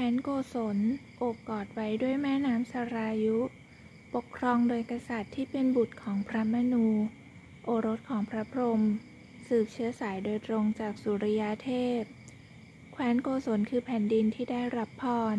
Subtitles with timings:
[0.00, 0.78] ว้นโกศล
[1.18, 3.38] โอบกอดไว้ด้วยแม่น้ำสรายุ
[4.14, 6.86] ปกครองโดยกษัตริย์ที่เป็นบุตรของพระมนู
[7.64, 8.82] โอรสของพระพรหม
[9.46, 12.02] สืบเชื้อสายโดยตรงจากสุริยเทพ
[12.92, 15.36] แคว้นโกศลคือแผ่นดินที่ได้รับพร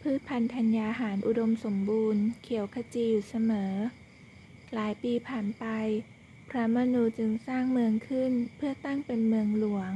[0.00, 3.72] พืชพันธุ์ธัญญาหารอุดมสมบูรณ์ เขียวขจีอยู่เสมอ
[4.74, 5.64] หลายปีผ่านไป
[6.50, 9.92] พระมนูจึงสร้างเมืองขึ้นเพื่อตั้งเป็นเมืองหลวง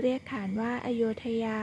[0.00, 1.60] เรียกขานว่าอโยธยา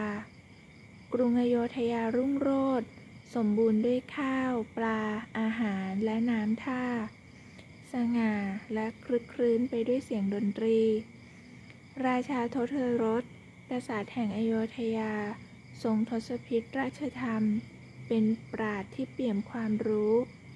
[1.20, 2.50] รุงอโยธยารุ่งโร
[2.82, 2.90] จน์
[3.36, 5.02] สมบูรณ์ด้วยข้าว ปลา
[5.40, 6.86] อาหารและน้ำท่า
[7.94, 8.34] สง่า
[8.74, 10.80] และคลึกครื้นไปด้วยเสียงดนตรี
[12.06, 13.24] ราชาทศรส
[13.70, 15.14] กษัตริย์แห่งอโยธยา
[15.84, 17.44] ทรงทศพิธราชธรรม
[18.08, 20.14] เป็นปราดที่เปี่ยมความรู้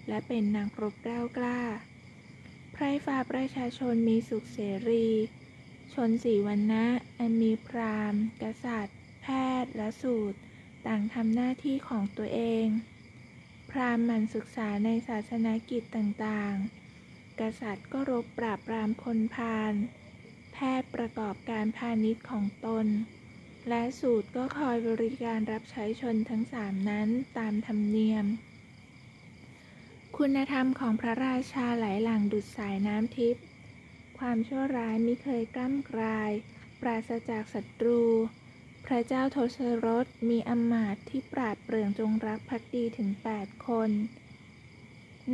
[0.08, 1.62] และเป็นนางรบกล้ากล้า
[2.72, 5.08] ไพร่ฟ้าประชาชนมีสุขเสรี
[5.94, 6.86] ชนสีวันนะ
[7.18, 9.28] อันมีพราหมณ์ กษัตริย์ แพ
[9.64, 10.40] ทย์และสูตร
[10.88, 12.68] ต่างทำหน้าที่ของตัวเอง
[13.70, 19.74] พราหมณ์มันศึกษาในศาสนากิจต่างๆ กษัตริย์ก็รบปราบปรามคนพาล
[20.54, 22.88] แพทย์ประกอบการพาณิชย์ของตน
[23.70, 28.26] และสูตรก็คอยบริการรับใช้ชนทั้งสามนั้นตามธรรมเนียม
[30.18, 33.44] คุณธรรมของพระราชาไหลหลั่งดุดสายน้ำทิพย์
[34.20, 36.32] ความชั่วร้ายม่เคยกล้ำกลาย
[36.82, 38.02] ปราศจากศัตรู
[38.94, 43.90] ระเจ้าทศรถมีอมาตย์ที่ปราดเปรื่องจงรักภักดีถึง8คน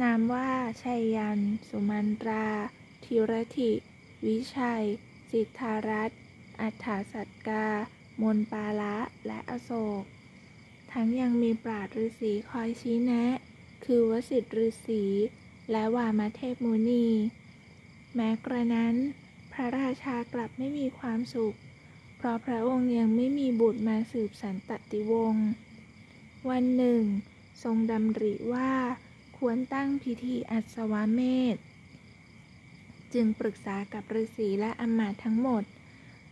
[0.02, 0.52] นามว่า
[0.84, 2.48] ชัยยัน สุมันตรา
[3.06, 3.72] ธิรธิ
[4.26, 4.86] วิชัย
[5.32, 6.20] สิทธารัตน์
[6.62, 7.68] อัฏฐาสัตกา
[8.22, 9.72] มนปาละและอโศ
[10.02, 10.04] ก
[10.92, 13.26] ทั้งยังมีปราดฤาษีคอยชี้แนะ
[13.86, 15.04] คือวสิทธิฤาษี
[15.72, 17.08] และวามเทพมุนี
[18.16, 18.96] แม้กระนั้น
[19.52, 21.56] พระราชากลับไม่มีความสุข
[22.18, 25.48] เพราะพระองค์ยังไม่มีบุตรมาสืบสันตติวงศ์
[26.50, 27.04] วันหนึ่ง
[27.64, 28.74] ทรงดำริว่า
[29.38, 31.22] ควรตั้งพิธีอัศวเม
[31.56, 31.58] ธ
[33.14, 35.64] จึงปรึกษากับฤาษีและอำมาตย์ทั้งหมด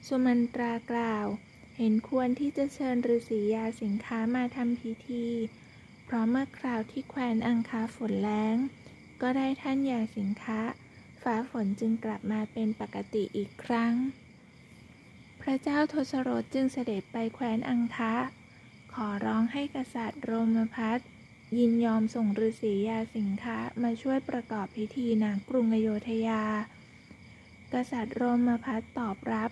[0.07, 1.25] สุมันตรากล่าว
[1.77, 5.27] เห็นควรที่จะเชิญฤาษียาสิงค้ามาทำพิธี
[6.05, 8.55] เพราะเมื่อคราวที่แคว้นอังคาฝนแล้ง
[9.21, 10.59] ก็ได้ท่านยาสิงค้า
[11.23, 13.93] ฟ้าฝนจึงกลับมาเป็นปกติอีกครั้ง
[15.47, 18.16] พระเจ้าทศรถจึงเสด็จไปแคว้นอังคะ
[18.94, 21.00] ขอร้องให้กษัตริย์โรมพัส
[21.57, 26.44] ยินยอมส่งฤาษียาสิงคะมาช่วยประกอบพิธีนางกรุงอโยธยา
[27.73, 29.51] กษัตริย์โรมพัสตอบรับ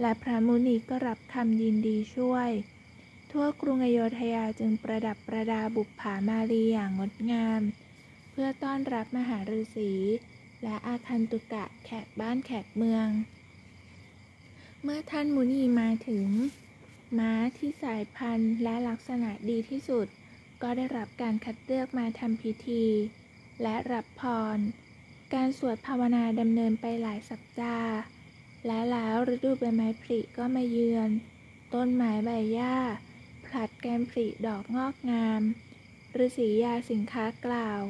[0.00, 2.50] และพระมุนีก็รับคำยินดีช่วย
[3.30, 7.62] ทั่วกรุงอโยธยาจึงประดับประดาบุปผามาลีอย่างงดงาม
[8.30, 9.92] เพื่อต้อนรับมหาฤาษี
[10.62, 13.08] และอาคันตุกะแขกบ้านแขกเมือง
[14.84, 16.26] เมื่อท่านมุนีมาถึง
[17.18, 20.06] ม้าที่สายพันธุ์และลักษณะดีที่สุด
[20.62, 22.84] ก็ได้รับการคัดเลือกมาทำพิธี
[23.62, 24.22] และรับพ
[24.56, 24.58] ร
[25.34, 27.92] การสวดภาวนาดำเนินไปหลายสัปดาห์
[28.66, 31.10] และแล้วฤดูใบไม้ผลิก็มาเยือน
[31.74, 32.76] ต้นไม้ใบหญ้า
[33.46, 35.42] ผลัดแกันผลิดอกงอกงาม
[36.24, 37.80] ฤาษียาสิงค้ากล่าว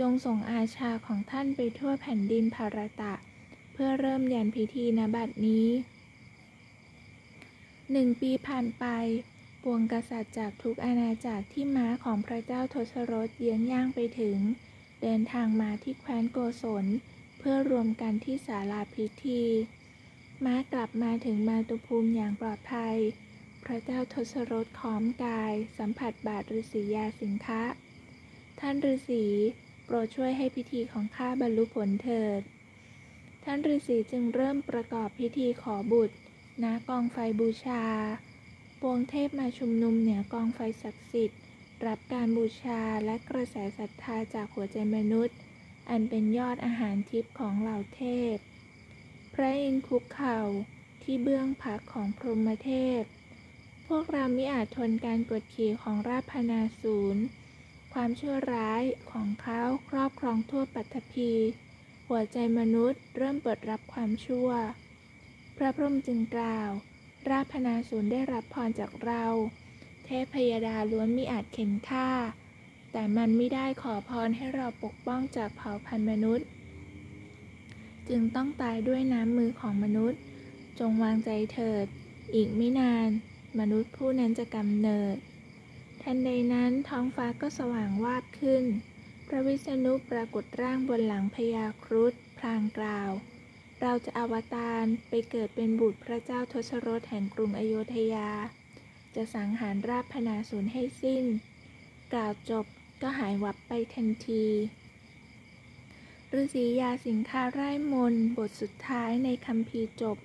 [0.00, 3.14] จงส่งอาชาของท่านไปทั่วแผ่นดินภารตะ
[3.72, 5.68] เพื่อเริ่มยันพิธีนบัดนี้
[7.92, 8.84] หนึ่งปีผ่านไป
[9.62, 14.38] ปวงกษัตริย์จากทุกอาณาจักรที่ม้าของพระเจ้าทศรถเยื้องย่างไปถึง
[15.02, 16.86] เดินทางมาที่แคว้นโกศล
[17.38, 19.42] เพื่อรวมกันที่ศาลาพิธี
[20.44, 22.96] ม้ากลับมาถึงมาตุภูมิอย่างปลอดภัย
[23.64, 27.64] พระเจ้าทศรถขอมกาย สัมผัสบาทฤาษียาสิงคะ
[28.60, 29.24] ท่านฤาษี
[29.84, 32.40] โปรดช่วยให้พิธีของข้าบรรลุผลเถิด
[33.44, 36.16] ท่านฤาษีจึงเริ่มประกอบพิธีขอบุตร
[36.64, 37.84] ณกองไฟบูชา
[38.80, 41.40] ปวงเทพมาชุมนุมเหนือกองไฟศักดิ์สิทธิ์
[41.86, 45.36] รับการบูชาและกระแสศรัทธาจากหัวใจมนุษย์
[45.90, 48.02] อันเป็นยอดอาหารทิพย์ของเหล่าเท
[48.34, 48.36] พ
[49.34, 50.40] พระอินทร์คุกเข่า
[51.02, 53.02] ที่เบื้องพักของพรหมเทพ
[53.86, 57.24] พวกเรามิอาจทนการกดขี่ของราพนาศูนย์
[57.94, 58.82] ความชั่วร้าย
[59.12, 61.32] ของเขาครอบครองทั่วปัตภี
[62.08, 64.48] หัวใจมนุษย์เริ่มเปิดรับความชั่ว
[65.56, 66.70] พระพรหมจึงกล่าว
[67.30, 69.24] ราพนาศูนย์ได้รับพรจากเรา
[70.04, 72.08] เทพพยดาล้วนมิอาจเข็นฆ่า
[72.92, 76.46] แต่มันไม่ได้ขอพรให้เราปกป้องจากเผ่าพันธุ์มนุษย์
[78.08, 80.20] จึงต้องตายด้วยน้ำมือของมนุษย์
[80.78, 81.86] จงวางใจเถิด
[82.34, 83.08] อีกไม่นาน
[83.58, 85.16] มนุษย์ผู้นั้นจะกำเนิด
[86.02, 88.64] ทันใดนั้นท้องฟ้าก็สว่างวาบขึ้น
[89.26, 93.10] พระวิษณุปรากฏร่างบนหลังพญาครุฑพลางกล่าว
[93.82, 98.30] เราจะอวตารไปเกิดเป็นบุตรพระเจ้าทศรถแห่งกรุงอโยธยา
[99.14, 101.24] จะสังหารราพนาศูนย์ให้สิ้น
[102.12, 102.66] กล่าวจบ
[103.02, 104.46] ก็หายวับไปทันที
[106.34, 110.18] ฤาษียาสิงคาไร่มนบทสุดท้ายในคำพีจบ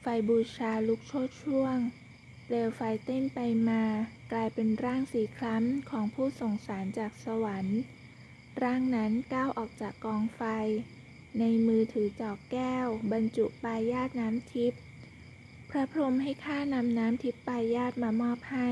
[0.00, 1.76] ไฟบูชาลุกโชดช่วง
[2.44, 3.82] เปลวไฟเต้นไปมา
[4.32, 7.80] กลายเป็นร่างสีคล้ำของผู้ส่งสารจากสวรรค์
[8.62, 10.42] ร่างนั้นก้าวออกจากกองไฟ
[11.38, 14.80] ในมือถือจอกแก้ว บรรจุปลายาตน้ำทิพย์
[15.70, 18.70] พระพรหมให้ข้านำน้ำทิพย์ปลายาตมามอบให้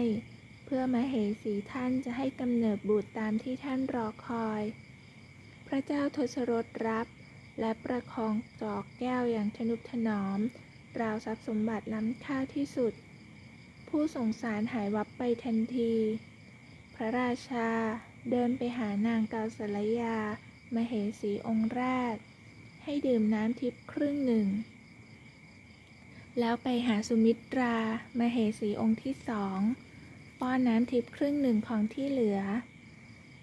[0.64, 4.62] เพื่อมาเหสีท่านจะให้กำเนิดบุตรตามที่ท่านรอคอย
[5.66, 7.06] พระเจ้าทศรถรับ
[7.60, 10.38] และประคองจอกแก้วอย่างทนุถนอม
[11.00, 12.92] ราวทรัพย์สมบัติล้ำค่าที่สุด
[13.88, 15.94] ผู้สงสารหายวับไปทันที
[16.94, 17.70] พระราชา
[18.30, 20.16] เดินไปหานางกาสลยา
[20.74, 22.16] มเหสีองค์แรก
[22.88, 24.46] ให้ดื่มน้ำทิพย์ครึ่งหนึ่ง
[26.38, 27.76] แล้วไปหาสุมิตรา
[28.18, 29.58] มาเหสีองค์ที่สอง
[30.40, 32.40] ป้อนน้ำทิพย์ครึ่งหนึ่งของที่เหลือ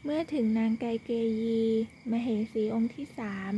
[0.03, 1.11] เมื่อถึงนางไกเก
[1.41, 1.63] ยี
[2.11, 3.53] มเหสีองค์ที่สาม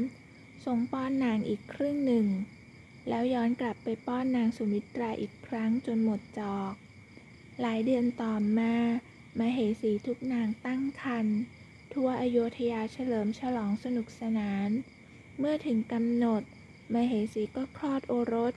[0.65, 2.27] ทรงป้อนนางอีกครึ่งหนึ่ง
[3.09, 6.73] แล้วย้อนกลับไปป้อนนางสุมิตราอีกครั้งจนหมดจอก
[7.61, 8.73] หลายเดือนต่อมา
[9.39, 11.37] มเหสีทุกนางตั้งครรภ์
[11.93, 14.71] ทั่วอโยธยาเฉลิมฉลองสนุกสนาน
[15.39, 16.43] เมื่อถึงกำหนด
[16.93, 18.53] มเหสีก็คลอดโอรส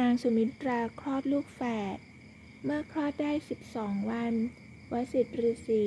[0.00, 1.60] นางสุมิตราคลอดลูกแฝ
[1.94, 1.96] ด
[2.64, 3.32] เมื่อคลอดได้
[3.70, 4.34] 12 วัน
[4.92, 5.84] วสิทธิฤษี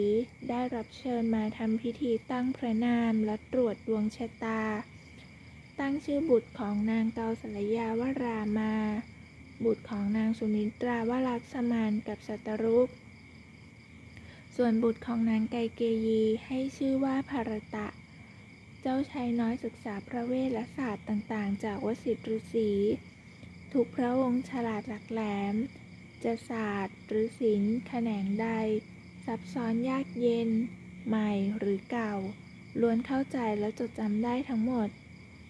[0.49, 4.63] ได้รับเชิญมาทำพิธีตั้งพระนามและตรวจดวงชะตา
[5.79, 8.73] ตั้งชื่อบุตรของนางเกาสลยาวรามา
[9.65, 12.89] บุตรของนางสุมิตราวลักษมานกับสัตรุก
[14.55, 17.87] ส่วนบุตรของนางไกเกยีให้ชื่อว่าภารตะ
[18.81, 22.71] เจ้าชายน้อยศึกษาพระเวทและศาสตร์ต่างๆ จากวสิทธิฤาษี
[23.73, 25.21] ทุกพระองค์ฉลาดหลักแหล
[25.53, 25.55] ม
[26.23, 28.49] จะศาสตร์หรือศิลป์แขนงใด
[29.25, 30.49] ซับซ้อนยากเย็น
[31.07, 32.13] ใหม่หรือเก่า
[32.81, 34.89] ล้วนเข้าใจและจดจำได้ทั้งหมด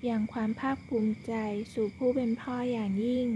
[0.05, 1.33] อย่างความภาคภูมิใจ
[1.73, 3.27] สู่ผู้เป็นพ่ออย่างยิ่ง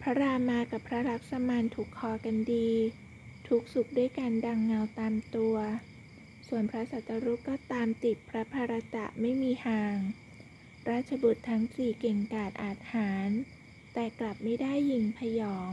[0.00, 2.70] พระรามากับพระลักษมานถูกคอกันดี
[3.48, 5.56] ทุกสุขด้วยกันดังเงาตามตัว
[6.48, 9.98] ส่วนพระสัตรุกก็ตามติดพระภารตะไม่มีห่าง
[10.90, 13.30] ราชบุตรทั้งสี่เก่งกาจอาจหาร
[13.94, 15.72] แต่กลับไม่ได้ยิงพยอง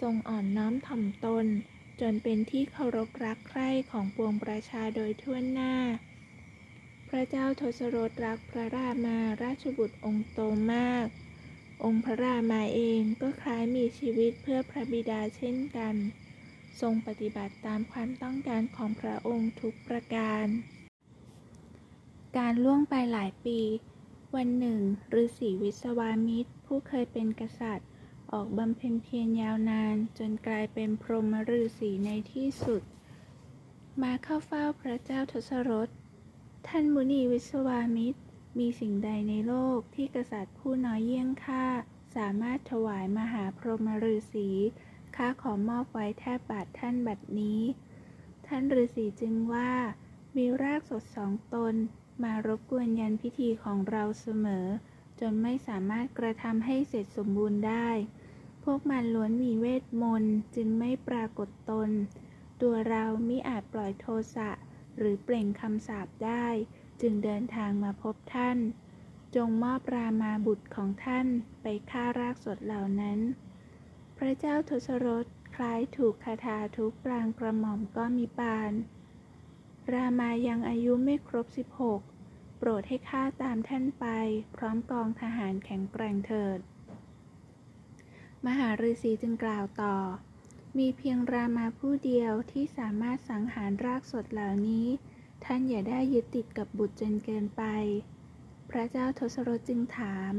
[0.00, 1.46] ทรงอ่อนน้อมถ่อมตน
[2.00, 5.74] จนเป็นที่เคารพรักใคร่ของปวงประชาโดยทั่วหน้า
[7.08, 10.40] พระเจ้าทศรถรักพระรามาราชบุตรองค์โต
[10.74, 11.06] มาก
[11.84, 15.94] องค์พระรามาเองก็คล้ายมีชีวิตเพื่อพระบิดาเช่นกัน
[16.80, 20.46] ทรงปฏิบัติตามความต้องการของพระองค์ทุกประการ
[22.38, 23.60] การล่วงไปหลายปี
[24.36, 24.80] วันหนึ่ง
[25.22, 27.88] ฤาษีวิศวามิตร ผู้เคยเป็นกษัตริย์
[28.32, 32.82] ออกบำเพ็ญเพียรยาวนาน จนกลายเป็นพรหมฤาษีในที่สุด
[34.02, 35.88] มาเข้าเฝ้าพระเจ้าทศรถ
[36.66, 38.20] ท่านมุนีวิศวามิตร
[38.58, 41.66] มีสิ่งใดในโลกที่กษัตริย์ผู้น้อยเยี่ยงข้า
[42.16, 44.48] สามารถถวายมหาพรหมฤาษี
[45.16, 47.60] ข้าขอมอบไว้แทบบาทท่านบัดนี้
[48.46, 49.72] ท่านฤาษีจึงว่า
[50.36, 51.74] มีรากสดสองตน
[52.22, 54.66] มารบกวนยันพิธีของเราเสมอ
[55.20, 57.88] จนไม่สามารถกระทำให้เสร็จสมบูรณ์ได้
[58.64, 61.90] พวกมันล้วนมีเวทมนต์จึงไม่ปรากฏตน
[62.62, 64.50] ตัวเรามิอาจปล่อยโทสะ
[64.98, 66.46] หรือเปล่งคำสาปได้
[67.00, 68.58] จึงเดินทางมาพบท่าน
[69.36, 71.26] จงมอบรามาบุตรของท่าน
[71.62, 73.18] ไปฆ่ารากสดเหล่านั้น
[74.18, 78.72] พระเจ้าทศรถคล้ายถูกคาถาทุกปรางกระหม่อมก็มีปาน
[79.92, 81.46] รามายังอายุไม่ครบ
[82.02, 84.06] 16 โปรดให้ข้าตามท่านไป
[84.56, 86.58] พร้อมกองทหารแข็งแกร่งเถิด
[88.46, 89.96] มหาฤาษีจึงกล่าวต่อ
[90.78, 94.86] มีเพียงรามาผู้เดียวที่สามารถสังหารรากสดเหล่านี้
[95.44, 97.62] ท่านอย่าได้ยึดติดกับบุตรจนเกินไป
[98.70, 100.34] พระเจ้าทศรถจึงถาม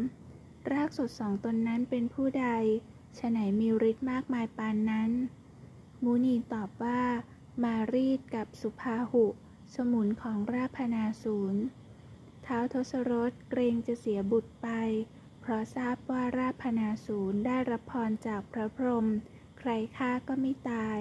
[0.71, 2.47] รากสดสองตนนั้นเป็นผู้ใด
[3.19, 5.11] ฉไหนมีฤทธิ์มากมายปานนั้น
[6.03, 7.01] มูนีตอบว่า
[7.63, 9.25] มารีดกับสุภาหุ
[9.75, 11.63] สมุนของราพนาศูนย์
[12.45, 14.69] ท้าวทศรถเกรงจะเสียบุตรไป
[15.41, 19.07] เพราะทราบว่าราพนาศูนย์ได้รับพรจากพระพรหม
[19.59, 20.99] ใครฆ่าก็ไม่ตาย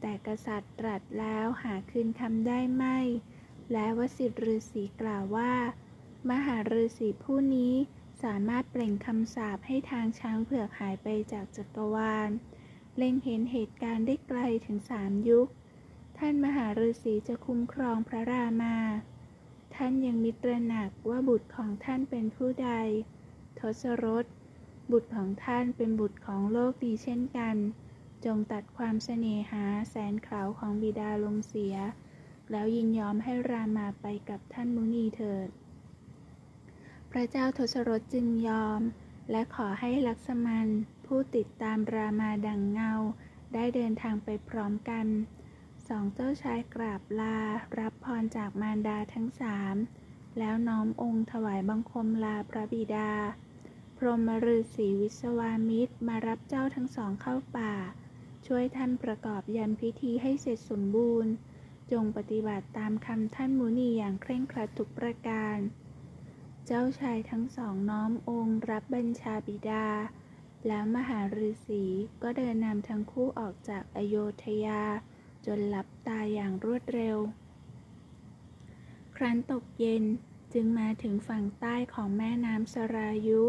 [0.00, 2.98] แต่กษัตริย์ตรัสแล้วหาคืนคำได้ไม่
[3.72, 5.54] และวสิทธิฤาษีกล่าวว่า
[6.30, 7.74] มหาฤาษีผู้นี้
[8.22, 12.30] สามารถเปล่งคำสาปให้ทางช้างเผือกหายไปจากจักรวาล
[12.96, 15.48] เล็งเห็นเหตุการณ์ได้ไกลถึงสามยุค
[16.18, 18.76] ท่านมหาฤาษีจะคุ้มครองพระรามา
[19.74, 22.70] ท่านยังมิตรหนักว่าบุตรของท่านเป็นผู้ใด
[23.58, 24.24] ทศรถ
[24.92, 27.56] บุตรของท่านเป็นบุตรของโลกดีเช่นกัน
[28.24, 31.76] จงตัดความเสน่หาแสนเขลาของบิดาลงเสีย
[32.50, 35.48] แล้วยินยอมให้รามาไปกับท่านมุนีเถิด
[37.16, 38.80] พระเจ้าทศรถจึงยอม
[39.30, 40.68] และขอให้ลักษมัน
[41.06, 42.92] ผู้ติดตามรามาดังเงา
[43.54, 45.06] ได้เดินทางไปพร้อมกัน
[45.88, 47.38] สองเจ้าชายกราบลา
[47.78, 49.76] รับพรจากมารดาทั้งสาม
[50.38, 53.12] แล้วน้อมองค์ถวายบังคมลาพระบิดา
[53.96, 57.74] พรหมฤาษีวิศวามิตรมารับเจ้าทั้งสองเข้าป่า
[58.46, 61.32] ช่วยท่านประกอบยันพิธีให้เสร็จสมบูรณ์
[61.92, 65.58] จงปฏิบัติตามคำท่านมุนีอย่างเคร่งครัดทุกประการ
[66.66, 69.86] เจ้าชายทั้งสองน้อมองค์รับบัญชาบิดา
[70.66, 71.84] แล้วมหาฤาษี
[72.22, 74.82] ก็เดินนำทั้งคู่ออกจากอโยธยา
[75.46, 77.16] จนหลับตาอย่างรวดเร็ว
[79.16, 80.04] ครั้นตกเย็น
[80.54, 83.42] จึงมาถึงฝั่งใต้ของแม่น้ำสรายุ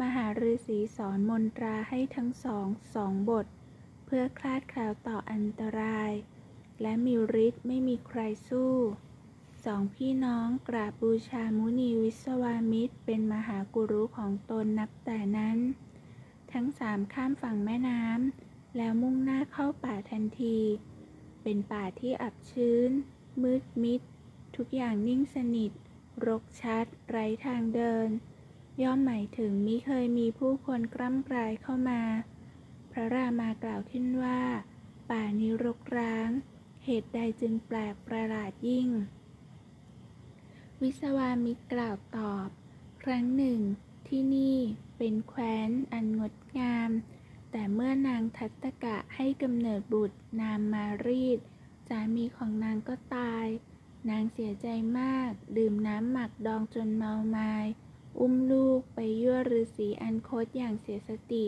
[0.00, 3.46] มหาฤาษีสอนมนตราให้ทั้งสองสองบท
[4.04, 6.12] เพื่อคลาดคลาวต่ออันตราย
[6.80, 7.14] และมี
[7.46, 8.74] ฤทธิ์ไม่มีใครสู้
[9.64, 15.58] สองพี่น้องกราบบูชามุนีวิศวามิตร เป็นมหากุรุของตนนับแต่นั้น
[16.52, 20.58] ทั้งสามข้ามฝั่งแม่น้ำแล้วมุ่งหน้าเข้าป่าทันที
[21.42, 22.90] เป็นป่าที่อับชื้น
[23.42, 24.00] มืดมิด
[24.56, 25.72] ทุกอย่างนิ่งสนิท
[26.26, 28.08] รกชัด ไร้ทางเดิน
[28.82, 32.02] ย่อมหมายถึงมิเคยมีผู้คนกล้ำกลายเข้ามา
[32.90, 34.40] พระรามากล่าวขึ้นว่า
[35.10, 36.28] ป่านี้รกร้าง
[36.84, 38.88] เหตุใดจึงแปลกประหลาดยิ่ง
[40.84, 42.48] วิศวามิตรกล่าวตอบ
[43.04, 43.60] ครั้งหนึ่ง
[44.08, 44.58] ที่นี่
[44.98, 46.90] เป็นแคว้นอันงดงาม
[47.50, 51.38] แต่เมื่อนางทัตตกะให้กำเนิดบุตรนามมารีด
[51.88, 53.46] สามีของนางก็ตาย
[54.10, 54.66] นางเสียใจ
[54.98, 57.66] มาก ดื่มน้ำหมักดองจนเมามาย
[58.20, 61.44] อุ้มลูกไปยั่วฤาษีอันโคตอย่างเสียสติ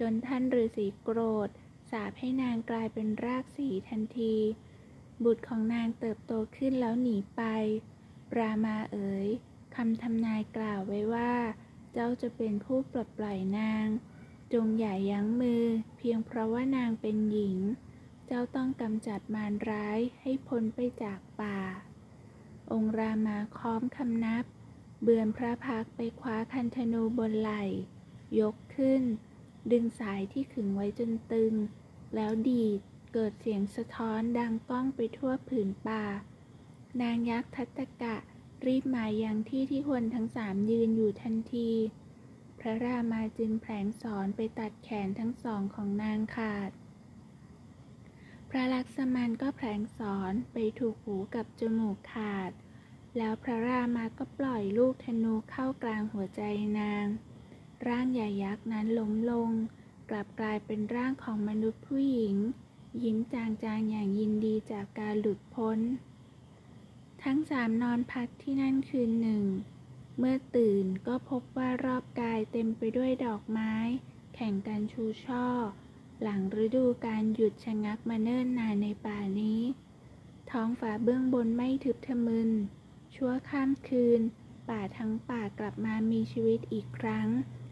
[0.00, 1.48] จนท่านฤาษีโกรธ
[1.90, 4.34] สาปให้นางกลายเป็นรากสีทันที
[5.24, 7.42] บุตรของนางเติบโตขึ้นแล้วหนีไป
[8.38, 9.28] รามาเอ๋ย
[9.76, 11.32] คำทำนายกล่าวไว้ว่า
[11.92, 13.86] เจ้าจะเป็นผู้ปลดปล่อยนาง
[14.52, 15.64] จงอย่ายั้งมือ
[15.96, 17.58] เพียงเพราะว่านางเป็นหญิง
[18.26, 21.58] เจ้าต้องกำจัดมารร้ายให้พ้นไปจากป่า
[22.72, 24.44] องค์รามาค้อมคำนับ
[25.02, 27.64] เบือนพระพักไปคว้าคันธนูบนไหล่
[28.40, 29.02] ยกขึ้น
[29.72, 31.54] ดึงสายที่ขึงไว้จนตึง
[32.14, 32.80] แล้วดีด
[33.12, 36.04] เกิดเสียงสะท้อนดังก้องไปทั่วผืนป่า
[37.00, 38.16] นางยักษ์ทัตตกะ
[38.66, 41.70] รีบมายังที่ที่คนทั้งสามยืนอยู่ทันที
[42.60, 46.70] พระรามาจึงแผลงสอนไปตัดแขนทั้งสองของนางขาด
[48.50, 52.52] พระลักษมันก็แผลงสอนไปถูกหูกับจมูกขาด
[53.16, 56.42] แล้วพระรามาก็ปล่อยลูกธนูเข้ากลางหัวใจ
[56.80, 57.06] นาง
[57.86, 59.50] ร่างใหญ่ยักษ์นั้นล้มลง
[60.10, 62.36] กลับกลายเป็นร่างของมนุษย์ผู้หญิง
[63.02, 65.78] ยิ้มจางๆอย่างยินดีจากการหลุดพ้น
[67.24, 69.44] ทั้งสามนอนพักที่นั่นคืนหนึ่ง
[70.18, 73.74] เมื่อตื่นก็พบว่ารอบกายเต็มไปด้วยดอกไม้
[74.34, 75.46] แข่งกันชูช่อ
[76.22, 79.60] หลังฤดูการหยุดชะงักมาเนิ่นนานในป่านี้
[80.50, 82.50] ท้องฟ้าเบื้องบนไม่ทึบทะมึน
[83.14, 84.20] ชั่วข้ามคืน
[84.68, 87.28] ป่าทั้งป่ากลับมามีชีวิตอีกครั้ง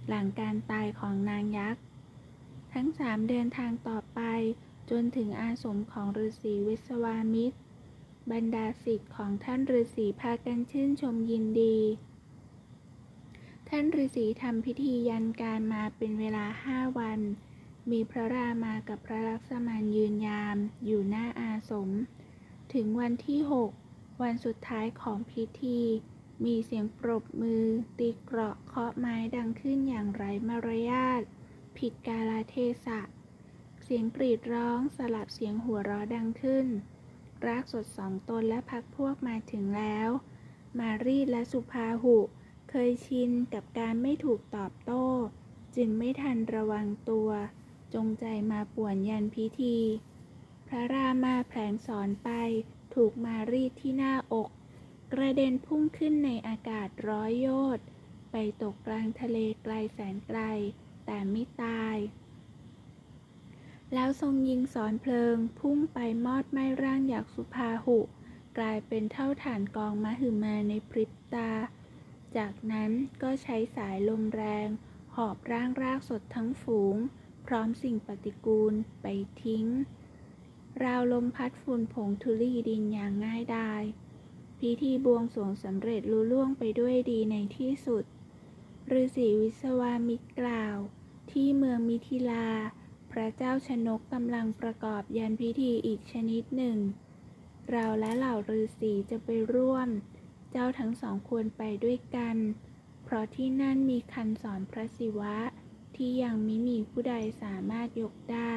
[0.09, 1.83] หลังการตายของนางยักษ์
[2.73, 4.21] ทั้งสามเดินทางต่อไป
[4.91, 7.59] จนถึงอาสมของฤาษีวิศวามิตร
[8.33, 11.79] บรรดาศิษย์ของท่านฤาษีพากันชื่นชมยินดี
[13.69, 17.21] ท่านฤาษีทำพิธียันการมาเป็นเวลาห้าวัน
[17.91, 21.91] มีพระรามากับพระลักษมานยืนยามอยู่หน้าอาสม
[22.75, 23.71] ถึงวันที่หก
[24.23, 25.81] วันสุดท้ายของพิธี
[26.45, 27.65] มีเสียงปรบมือ
[27.99, 31.23] ตีเกราะเคาะไม้ดังขึ้นอย่างไร้มารยาท
[31.79, 33.01] ผิดกาลเทศะ
[33.83, 36.67] เสียงกรีดร้องสลับเสียงหัวเราะดังขึ้น
[37.47, 40.09] รากสดสองตนและพักพวกมาถึงแล้ว
[40.79, 42.17] มารีดและสุภาหุ
[42.71, 45.07] เคยชินกับการไม่ถูกตอบโต้
[45.77, 47.31] จึงไม่ทันระวังตัว
[47.95, 49.79] จงใจมาป่วนยันพิธี
[50.69, 52.31] พระรามาแผลงสอนไป
[52.95, 54.49] ถูกมารีดที่หน้าอก
[55.13, 57.87] กระเด็นพุ่งขึ้นในอากาศร้อยโยชน์
[58.31, 60.41] ไปตกกลางทะเลไกลแสนไกล
[61.07, 61.97] แต่ไม่ตาย
[63.95, 67.99] แล้วทรงยิงสอนเพลิง พุ่งไปมอดไหม้ร่างอยักสุภาหุ
[68.59, 71.53] กลายเป็นเท่าฐานกองมหึมาในพริบตา
[72.37, 72.91] จากนั้น
[73.23, 74.69] ก็ใช้สายลมแรง
[75.15, 76.97] หอบร่างรากสดทั้งฝูง
[77.47, 79.07] พร้อมสิ่งปฏิกูลไป
[79.43, 79.67] ทิ้ง
[80.85, 83.83] ราวลมพัดฝุ่นผงทุลีดินอย่างง่ายดาย
[84.59, 88.05] พิธีบวงสรวงสำเร็จลุล่วงไปด้วยดีในที่สุด
[88.93, 90.77] ฤาษีวิศวามิตรกล่าว
[91.31, 92.49] ที่เมืองมิถิลา
[93.13, 96.79] พระเจ้าชนกกำลังประกอบยันพิธีอีกชนิดหนึ่ง
[97.71, 99.89] เราและเหล่าฤาษีจะไปร่วม
[100.51, 102.37] เจ้าทั้งสองควรไปด้วยกัน
[103.05, 105.37] เพราะที่นั่นมีคันสอนพระศิวะ
[105.97, 108.57] ที่ยังไม่มีผู้ใดสามารถยกได้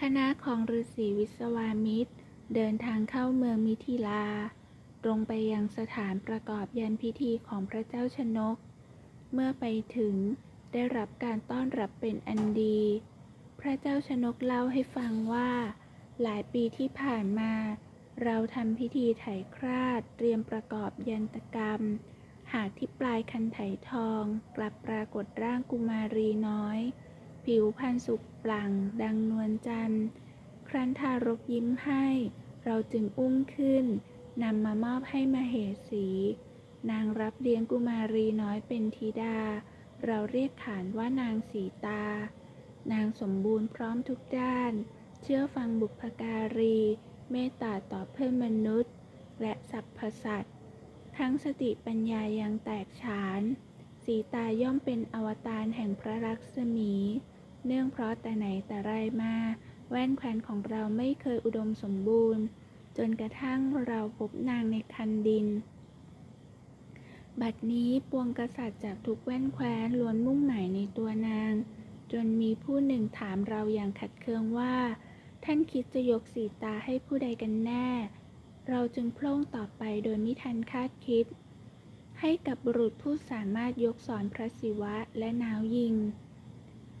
[0.00, 2.12] คณะของฤาษีวิศวามิตร
[2.54, 4.26] เดินทางเข้าเมืองมิถิลา
[5.04, 8.56] ตรงไปยังสถานประกอบยันพิธีของพระเจ้าชนก
[9.32, 9.64] เมื่อไป
[9.96, 10.16] ถึง
[10.72, 12.80] ได้รับการต้อนรับเป็นอันดี
[13.60, 15.50] พระเจ้าชนกเล่าให้ฟังว่า
[16.22, 17.52] หลายปีที่ผ่านมา
[18.24, 19.24] เราทำพิธีไถ
[19.54, 21.80] คราดเตรียมประกอบยันตกรรม
[22.52, 23.58] หากที่ปลายคันไถ
[23.90, 24.22] ทอง
[24.56, 26.78] กลับปรากฏร่างกุมารีน้อย
[27.44, 28.70] ผิวพรรณสุกปลั่ง
[29.02, 30.04] ดังนวลจันทร์
[30.68, 32.06] ครั้นทารกยิ้มให้
[32.64, 33.84] เราจึงอุ้มขึ้น
[34.42, 35.54] นำมามอบให้มเห
[35.88, 36.06] สี
[36.90, 39.38] นางรับเลี้ยงกุมารีน้อยเป็นธิดา
[40.06, 42.04] เราเรียกขานว่านางสีตา
[42.92, 44.72] นางสมบูรณ์พร้อมทุกด้าน
[45.22, 46.78] เชื่อฟังบุพการี
[47.30, 48.94] เมตตาต่อเพื่อนมนุษย์
[49.40, 50.54] และสรรพสัตว์
[51.18, 53.42] ทั้งสติปัญญายังแตกฉาน
[54.04, 56.94] สีตาย่อมเป็นอวตารแห่งพระรักษมี
[57.66, 58.92] เนื่องเพราะแต่ไหนแต่ไร
[59.22, 59.34] มา
[59.88, 62.44] แว่นแควนของเราไม่เคยอุดมสมบูรณ์
[62.96, 65.46] จนกระทั่งเราพบนางในคันดิน
[67.40, 71.52] บัดนี้ปวงกษัตริย์จากทุกแว่นแคว้นล้วนมุ่งหมายในตัวนาง
[72.12, 74.76] จนมีผู้หนึ่งถามเราอย่างขัดเคืองว่า
[75.44, 77.88] ท่านคิดจะยกสีตาให้ผู้ใดกันแน่
[78.68, 81.26] เราจึงโพล่งตอบไปโดยไมิทันคาดคิด
[82.20, 85.94] ให้กับบุรุษผู้สามารถยกสอนพระศิวะและนาวยิง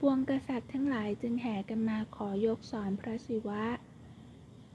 [0.00, 3.64] ปวงกษัตริย์ทั้งหลายจึงแห่กันมาขอยกสอนพระศิวะ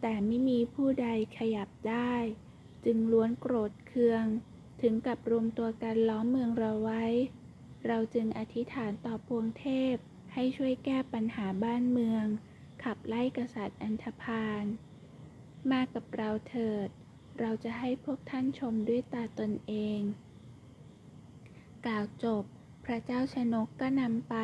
[0.02, 1.08] แต่ไม่มีผู้ใด
[1.38, 2.14] ขยับได้
[2.86, 4.26] จึงล้วนโกรธเคือง
[4.82, 7.06] ถึงกับรวมตัวกันล้อมเมืองเราไว้
[7.88, 9.96] เราจึงอธิษฐานต่อปวงเทพ
[10.34, 12.26] ให้ช่วยแก้ปัญหาบ้านเมือง
[12.84, 14.64] ขับไล่กษัตริย์อันธพาล
[15.72, 16.88] มากับเราเถิด
[17.40, 20.00] เราจะให้พวกท่านชมด้วยตาตนเอง
[21.86, 22.44] กล่าวจบ
[22.86, 24.36] พระเจ้าชนกก็นำไป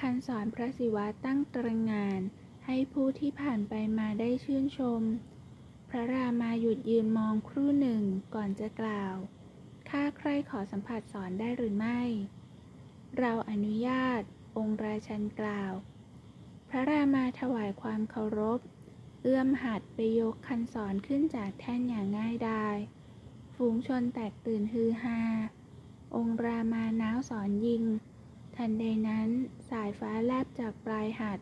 [0.00, 2.20] คันสอนพระศิวะตั้งตระหงาน
[2.66, 5.02] ให้ผู้ที่ผ่านไปมาได้ชื่นชม
[5.92, 8.02] พระรามาหยุดยืนมองครู่หนึ่ง
[8.34, 9.14] ก่อนจะกล่าว
[9.88, 12.00] ข้าใครขอสัมผัสสอนได้หรือไม่
[13.18, 14.20] เราอนุญาต
[14.56, 15.72] องค์ราชันกล่าว
[16.68, 18.60] พระรามาถวายความเคารพ
[19.22, 22.76] เอื้อมหัดไปยกคันสอนขึ้นจากแท่นอย่างง่ายดาย
[23.54, 25.20] ฝูงชนแตกตื่นฮือฮา
[26.16, 27.84] องค์รามาน้าวสอนยิง
[28.56, 29.28] ทันใดนั้น
[29.70, 31.38] สายฟ้าแลบจากปลายหัด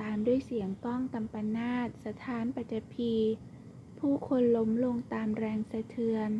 [0.00, 3.12] ตามด้วยเสียงก้องกำปนาตสถานปัจจพี
[4.08, 6.30] ผู้คนล้มลงตามแรงสะเทือน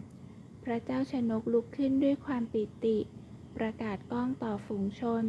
[0.65, 2.99] พระเจ้าชนกลุกขึ้นด้วยความปิติ
[3.57, 5.25] ประกาศก้องต่อฝูงชน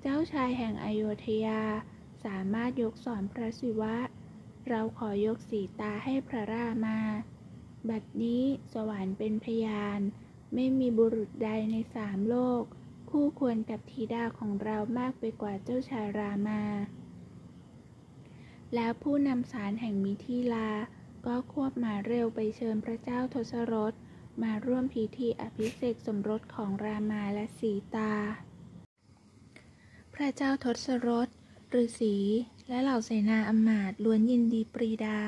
[0.00, 1.62] เจ้าชายแห่งอโยธยา
[2.24, 3.96] สามารถยกสอนพระศิวะ
[4.68, 6.98] เราขอยกสีตาให้พระรามา
[7.88, 10.00] บัดนี้สวรรค์เป็นพยาน
[10.54, 12.62] ไม่มีบุรุษใดในสามโลก
[13.10, 16.62] คู่ควรกับธิดาของเรามากไปกว่าเจ้าชายรามา
[18.74, 20.68] แล้วผู้นำสารแห่งมิถิลา
[21.26, 23.92] ก็ควบมาเร็วไปเชิญพระเจ้าทศรถ
[24.42, 28.14] มาร่วมพิธีอภิเษกสมรสของรามาและสีตา
[30.14, 31.28] พระเจ้าทศรถ
[31.74, 32.16] ฤาษี
[32.68, 35.20] และเหล่าเสนาอำมาตย์ล้วนยินดีปรีดา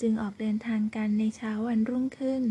[0.00, 2.42] จึงออกเดินทางกันในเช้าวันรุ่งขึ้น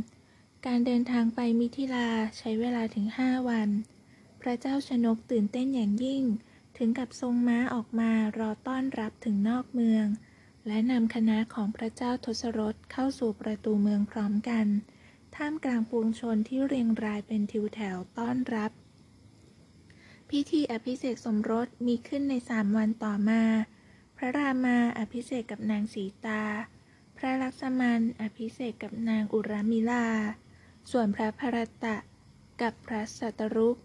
[0.65, 3.69] การเดินทางไปมิถิลาใช้เวลาถึงห้าวัน
[4.41, 6.23] พระเจ้าชนกตื่นเต้นอย่างยิ่ง
[6.77, 10.05] ถึงกับทรงม้าออกมารอต้อนรับถึงนอกเมือง
[10.67, 14.67] และนำคณะของพระเจ้าทศรถเข้าสู่ประตูเมืองพร้อมกัน
[15.35, 18.71] ท่ามกลางปวงชนที่เรียงรายเป็นทิวแถวต้อนรับ
[20.29, 23.43] พิธีอภิเษกสมรสมีขึ้นในสามวันต่อมา
[24.17, 26.43] พระรามาอภิเษกกับนางสีตา
[27.17, 30.07] พระลักษมันอภิเษกกับนางอุรามิลา
[30.91, 31.95] ส่วนพระพรตะ
[32.61, 33.77] กับพระสัตรุก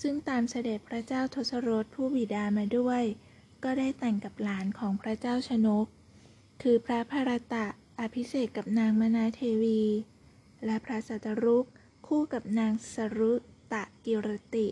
[0.00, 3.02] ซึ่งตามเสด็จพระเจ้าทศรถผู้บิดามาด้วย
[3.64, 5.86] ก็ได้แต่งกับหลานของพระเจ้าชนก
[6.62, 7.66] คือพระพรตะ
[8.00, 9.82] อภิเษกกับนางมนาเทวี
[10.64, 11.66] และพระสัตรุก
[12.06, 13.32] คู่กับนางสรุ
[13.72, 14.68] ตะกิรติ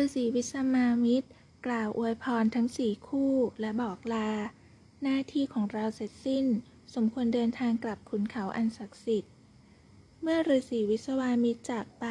[0.00, 1.28] ฤาษีวิสมามิตร
[1.66, 4.30] กล่าวอวยพรทั้งสี่คู่และบอกลา
[5.02, 6.46] หน้าที่ของเราเสร็จสิ้น
[6.94, 9.32] สมควรเดินทางกลับขุนเขาอันศักดิ์สิทธิ์
[10.22, 12.06] เมื่อฤาษีวิสวามิตรจากไป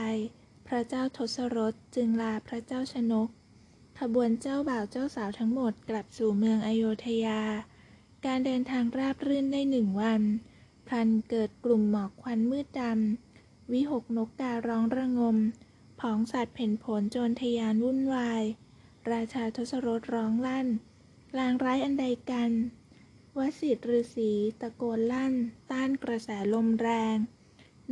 [0.68, 3.30] พระเจ้าทศรถจึงลาพระเจ้าชนก
[4.08, 7.42] ขบวนเจ้าบ่าวเจ้าสาวทั้งหมดกลับสู่เมืองอโยธยา
[8.26, 10.22] การเดินทางราบรื่นได้หนึ่งวัน
[10.88, 15.38] พลันเกิดกลุ่มหมอกควันมืดดำ วิหกนกการ้องระงม
[16.00, 18.44] ผองสัตว์เพ่นผลโจรทยานวุ่นวาย
[19.12, 20.68] ราชาทศรถร้องลั่น
[21.38, 22.52] ลางร้ายอันใดกัน
[23.38, 25.34] วสิทธิ์ฤาษีตะโกนลั่น
[25.72, 27.16] ต้านกระแสลมแรง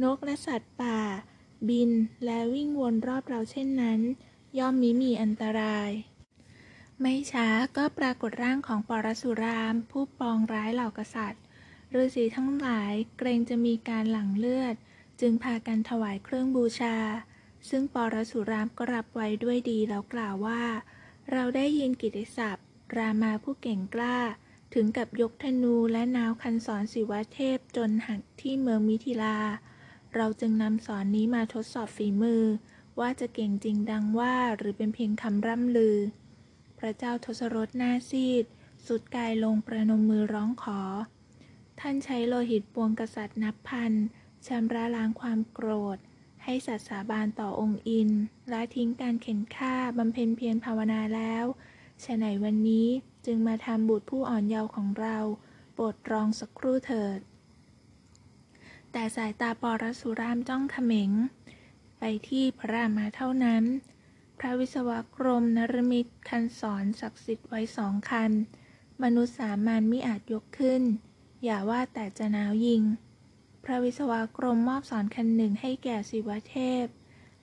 [0.04, 1.00] นกและสัตว์ป่า
[1.70, 1.92] บิน
[2.26, 4.02] และวิ่งวนรอบเราเช่นนั้น
[4.60, 5.92] ย่อมมิมีอันตราย
[7.02, 11.44] ไม่ช้าก็ปรากฏร่างของปรสุราม ผู้ปองร้ายเหล่ากษัตริย์
[11.96, 14.76] ฤาษีทั้งหลายเกรงจะมีการหลั่งเลือด
[15.22, 16.98] จึงพากันถวายเครื่องบูชา
[17.70, 20.64] ซึ่งปรสุรามก็รับไว้ด้วยดีแล้วกล่าวว่า
[21.32, 22.66] เราได้ยินกิติศัพท์
[22.98, 24.18] รามาผู้เก่งกล้า
[24.74, 29.38] ถึงกับยกธนูและนาวคันสอนศิวเทพจนหักที่เมืองมิถิลา
[30.16, 32.44] เราจึงนำสอนนี้มาทดสอบฝีมือ
[33.02, 35.98] ว่าจะเก่งจริงดังว่าหรือเป็นเพียงคำร่ำลือ
[36.80, 38.46] พระเจ้าทศรถหน้าซีด
[38.88, 40.82] สุดกายลงประนมมือร้องขอ
[41.80, 43.94] ท่านใช้โลหิตปวงกษัตริย์นับพัน
[44.48, 45.98] ชำระล้างความโกรธ
[46.44, 48.10] ให้สัตสาบานต่อองค์อิน
[48.52, 51.46] ละทิ้งการเข็นฆ่าบำเพ็ญเพียรภาวนาแล้ว
[52.04, 52.88] ฉะไหนวันนี้
[53.26, 55.18] จึงมาทำบุตรผู้อ่อนเยาว์ของเรา
[55.74, 57.20] โปรดรองสักครู่เถิด
[58.92, 61.12] แต่สายตาปอรสุรามจ้องเขม็ง
[62.04, 63.64] ไปที่พระรามาเท่านั้น
[64.40, 68.32] พระวิศวกรมนรมิตคันสอนศักดิ์สิทธิ์ไว้สองคัน
[69.04, 70.82] มนุษย์สามัญมิอาจยกขึ้น
[71.44, 72.84] อย่าว่าแต่จะนาวยิง
[73.64, 76.86] พระวิศวกรมมอบสอนคันหนึ่งให้แก่ศิวเทพ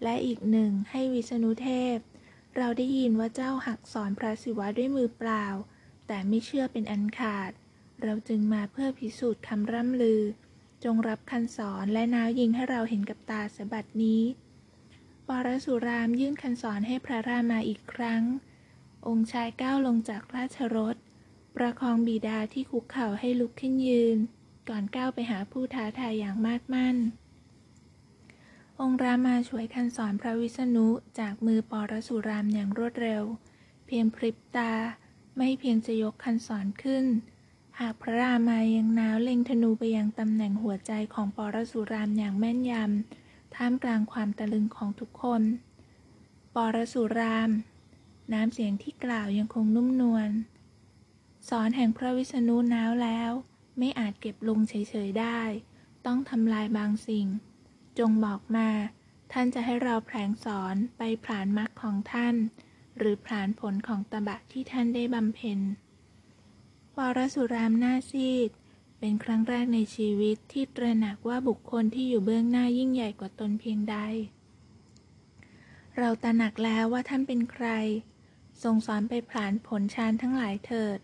[0.02, 1.96] และอีกหนึ่งให้วิษณุเทพ
[2.56, 5.46] เราได้ยินว่าเจ้าหักสอนพระศิวะด้วยมือเปล่า
[6.06, 7.50] แต่ไม่เชื่อเป็นอันขาด
[8.02, 10.22] เราจึงมาเพื่อพิสูจน์คำร่ำลือ
[10.84, 14.22] จงรับคันสอนและนาวยิงให้เราเห็นกับตาสบัดนี้
[15.28, 18.22] ปรสุรามยื่นคันสอนให้พระรามาอีกครั้ง
[19.06, 20.96] องค์ชายก้าวลงจากราชรถ
[21.56, 24.16] ประคองบิดาที่คุกเข่าให้ลุกขึ้นยืน
[24.68, 26.96] ก่อนก้าวไปหาผู้ท้าทายอย่างมาดมั่น
[28.80, 30.88] องค์รามาช่วยคันสอนพระวิษณุ
[31.20, 33.22] จากมือปรสุรามอย่างรวดเร็ว
[33.86, 34.72] เพียงพริบตา
[35.36, 37.04] ไม่เพียงจะยกคันสอนขึ้น
[37.80, 43.27] หากพระรามายังน้าวเล็งธนูไปยังตำแหน่งหัวใจของปรสุรามอย่างแม่นยำ
[43.58, 45.42] ท่ามกลางความตะลึงของทุกคน
[46.54, 47.50] ปรสุราม
[48.32, 50.30] น้ำเสียงที่กล่าวยังคงนุ่มนวล
[51.48, 53.30] สอนแห่งพระวิษณุน้าวแล้ว
[53.78, 55.40] ไม่อาจเก็บลงเฉยๆได้
[56.06, 57.26] ต้องทำลายบางสิ่ง
[57.98, 58.68] จงบอกมา
[59.32, 62.34] ท่านจะให้เราแผลงสอนไปผลานมรรคของท่าน
[62.96, 65.58] หรือผลานผลของตบะที่ท่านได้บำเพ็ญ
[66.96, 68.50] ปรสุรามหน้าซีด
[68.98, 73.96] เป็นครั้งแรกในชีวิตที่ตระหนักว่าบุคคลที่อยู่เบื้องหน้ายิ่งใหญ่กว่าตนเพียงใด
[75.98, 77.66] เราตระหนักแล้วว่าท่านเป็นใคร
[78.62, 80.98] ทรงสอนไปผลานผลชานทั้งหลายเถิด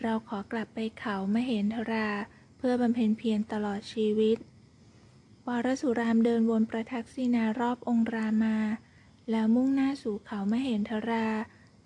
[0.00, 2.08] เราขอกลับไปเขามเหนทรา
[2.56, 4.36] เพื่อบำเพ็ญเพียรตลอดชีวิต
[5.46, 8.56] วรสุรามเดินวนประทักษิณารอบองค์รามา
[9.30, 11.26] แล้วมุ่งหน้าสู่เขามเหนทรา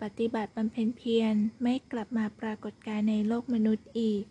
[0.03, 4.25] ปฏิบัติบำเพ็ญเพียรไม่กลับมาปรากฏกายในโลกมนุษย์อีก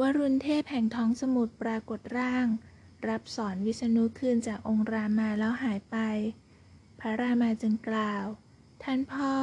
[0.00, 2.46] วรุณเทพแห่งท้องสมุทรปรากฏร่าง
[3.08, 5.96] รับสอนวิษณุคืนจากองค์รามาแล้วหายไป
[7.00, 8.24] พระรามาจึงกล่าว
[8.82, 9.34] ท่านพ่อ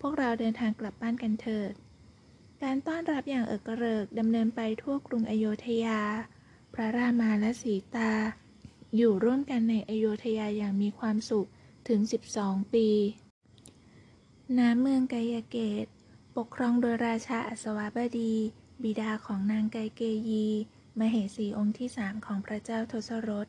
[0.00, 1.72] พวกเราเดินทางกลับบ้านกันเถิด
[2.62, 6.00] การต้อนรับอย่างเอิกระเริกดำเนินไปทั่วกรุงอโยธยา
[6.74, 8.12] พระรามาและสีตา
[8.96, 11.48] อยู่ร่วมกันในอโยธยาอย่างมีความสุข
[11.88, 12.00] ถึง
[12.36, 12.88] 12 ปี
[14.58, 15.86] น้ำเมืองไกยเกต
[16.36, 18.34] ปกครองโดยราชาอัศวบดี
[18.84, 20.46] บิดาของนางไกเกยี
[20.98, 23.46] มเหสีองค์ที่สามของพระเจ้าทศรถ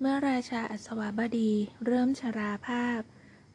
[0.00, 1.52] เมื่อราชาอัศวบดี
[1.84, 3.00] เริ่มชราภาพ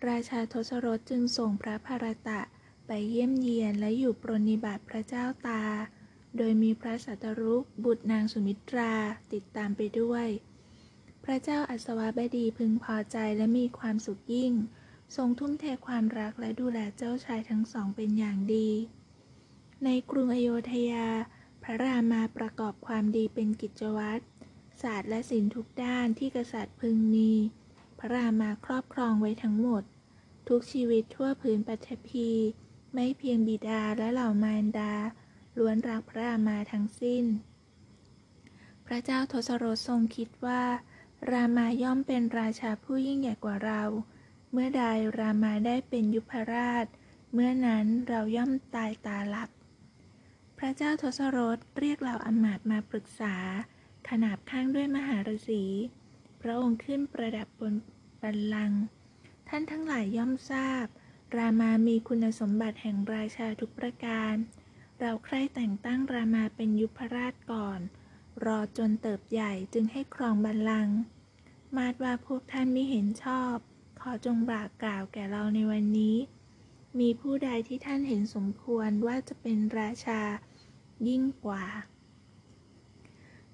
[0.07, 2.41] ราชาทศรถจึงส่งพระภารตะ
[2.87, 5.63] ไปเยี่ยมเยียนและอยู่ปรนนิบัติพระเจ้าตา
[6.37, 8.93] โดยมีพระสัตรุกบุตรนางสุมิตรา
[9.33, 10.27] ติดตามไปด้วย
[11.23, 14.53] พระเจ้าอัศวบดีพึงพอใจและมีความสุขยิ่ง
[15.15, 18.69] ทรงทุ่มเทความรักและดูแลเจ้าชายทั้งสองเป็นอย่างดี
[19.85, 21.07] ในกรุงอโยธยา
[21.63, 24.23] พระรามาประกอบความดีเป็นกิจวัตร
[24.81, 27.31] ศาสตร์และศิลป์ทุกด้านที่กษัตริย์พึงมี
[27.99, 29.83] พระรามาครอบครองไว้ทั้งหมด
[30.49, 32.29] ทุกชีวิตทั่วพื้นปัทภี
[32.93, 34.93] ไม่เพียงบิดาและเหล่ามารดา
[35.57, 37.25] ล้วนรักพระรามาทั้งสิ้น
[38.85, 40.63] พระเจ้าทศรถทรงคิดว่า
[41.31, 43.83] รามาย่อมเป็นราชาผู้ยิ่งใหญ่กว่าเรา
[44.51, 44.83] เมื่อใด
[45.19, 46.85] รามาได้เป็นยุพราช
[47.33, 49.49] เมื่อนั้นเราย่อมตายตาหลับ
[50.63, 53.35] พระเจ้าทศรถเรียกเหล่าอมาตมาปรึกษา
[54.09, 55.63] ขนาบข้างด้วยมหาฤาษี
[56.41, 57.73] พระองค์ขึ้นประดับบน
[58.21, 58.81] บัลลังก์
[59.49, 60.85] ท่านทั้งหลายย่อมทราบ
[61.37, 64.33] รามามีคุณสมบัติแห่งราชาทุกประการ
[64.99, 67.79] เราใคร่แต่งตั้งรามาเป็นยุพราชก่อน
[68.45, 70.97] รอจนเติบใหญ่จึงให้ครองบัลลังก์
[71.77, 73.55] มาดว่าพวกท่านไม่เห็นชอบ
[74.01, 76.17] ขอจงบากกล่าวแก่เราในวันนี้
[76.99, 80.21] มีผู้ใดที่ท่านเห็นสมควรว่าจะเป็นราชา
[81.07, 81.65] ยิ่งกว่า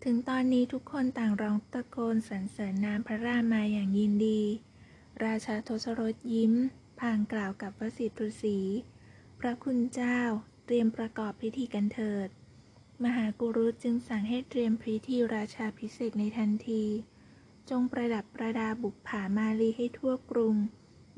[0.03, 4.41] ถึงตอนนี้ทุกคนต่างร้องตะโกนสรรเสริญนามพระรามาอย่างยินดี
[5.25, 6.53] ราชาทศรถยิ้ม
[6.99, 8.57] พางกล่าวกับพระสิทธุสี
[9.39, 10.19] พระคุณเจ้า
[10.65, 12.29] เตรียมประกอบพิธีกันเถิด
[13.03, 16.83] มหากุรุจึงสั่งให้เตรียมพิธีราชาพิเศษในทันที
[17.69, 20.55] จงประดับประดาบุกผามาลีให้ทั่วกรุง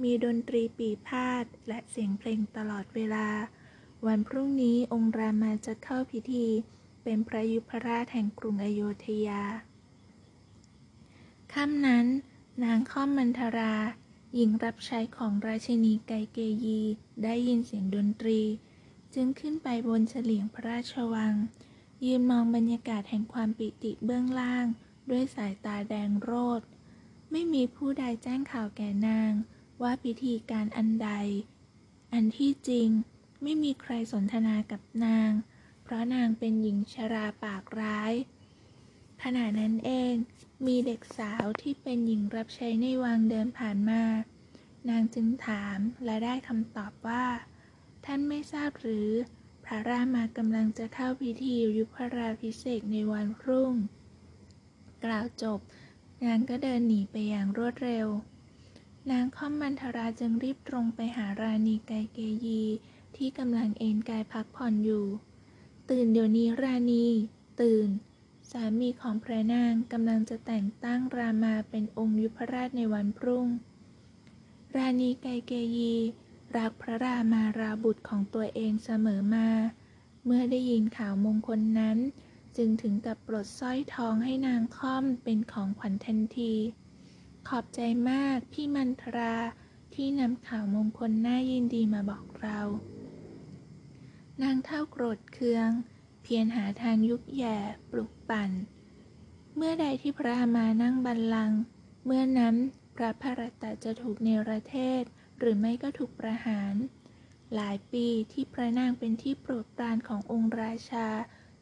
[0.01, 3.27] มีดนตรีปีพาดและเสียงเพลงตลอดเวลา
[4.05, 6.45] วันพรุ่งนี้องค์รามาจะเข้าพิธี
[7.03, 9.43] เป็นพระยุพราชแห่งกรุงอโยธยา
[11.53, 12.05] ค่ำนั้น
[12.63, 13.75] นางค่อมมันทรา
[14.35, 16.79] หญิงรับใช้ของราชินีไกเกยี
[17.23, 18.41] ได้ยินเสียงดนตรี
[19.13, 21.33] จึงขึ้นไปบนเฉลียงพระราชวัง
[22.05, 24.65] ยืนมองบรรยากาศแห่งความปิติเบื้องล่าง
[25.09, 26.61] ด้วยสายตาแดงโรด
[27.31, 29.31] ไม่มีผู้ใดแจ้งข่าวแก่นาง
[29.81, 31.09] ว่าพิธีการอันใด
[32.13, 32.89] อันที่จริง
[33.41, 35.31] ไม่มีใครสนทนากับนาง
[35.83, 38.13] เพราะนางเป็นหญิงชราปากร้าย
[39.23, 40.13] ขณะนั้นเอง
[40.65, 44.03] มีเด็กสาวที่เป็นหญิงรับใช้ในวังเดินผ่านมา
[44.89, 47.25] นางจึงถามและได้คำตอบว่า
[48.05, 49.09] ท่านไม่ทราบหรือ
[49.65, 53.73] พระรามากำลังจะเข้าพิธียุพราพิเศษในวันพรุ่ง
[55.03, 55.59] กล่าวจบ
[56.23, 58.07] นางก็เดินหนีไปอย่างรวดเร็ว
[59.11, 62.63] นางค่อมมันทราจึงรีบตรงไปหาราณีไกเกยี
[63.17, 65.05] ที่กำลังเอนกายพักผ่อนอยู่
[65.89, 67.05] ตื่นเดี๋ยวนี้ราณี
[67.61, 67.87] ตื่น
[68.51, 73.47] สามีของพระนางกำลังจะแต่งตั้งรามาเป็นองค์ยุพราชในวันพรุ่ง
[74.75, 75.93] ราณีไกเกยี
[76.57, 79.49] รักพระรามาราบุตรของตัวเองเสมอมา
[80.25, 81.97] เมื่อได้ยินข่าวมงคลนั้น
[82.57, 86.53] จึงถึงกับปลดสร้อยทองให้นางค่อมเป็นของขวัญทันที
[87.47, 89.35] ขอบใจมากพี่มันทรา
[89.93, 92.59] ที่นำข่าวมงคลน่ายินดีมาบอกเรา
[94.43, 95.69] นางเท่าโกรธเคือง
[96.21, 97.57] เพียรหาทางยุกแย่
[97.91, 98.51] ปลุกปั่น
[99.55, 101.59] เมื่อใดที่พระมานั่งบัลลังก์
[102.05, 102.55] เมื่อนั้น
[102.95, 105.03] พระพรตะจะถูกเนรเทศ
[105.39, 106.73] หรือไม่ก็ถูกประหาร
[107.55, 111.07] หลายปีที่พระนางเป็นที่โปรดปรานขององค์ราชา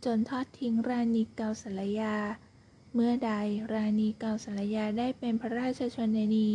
[0.06, 2.18] จนทอดทิ้งราณีเกาสลยา
[2.94, 3.32] เมื่อใด
[3.74, 6.50] ราณีเกาสลยาได้เป็นพระราชชนนี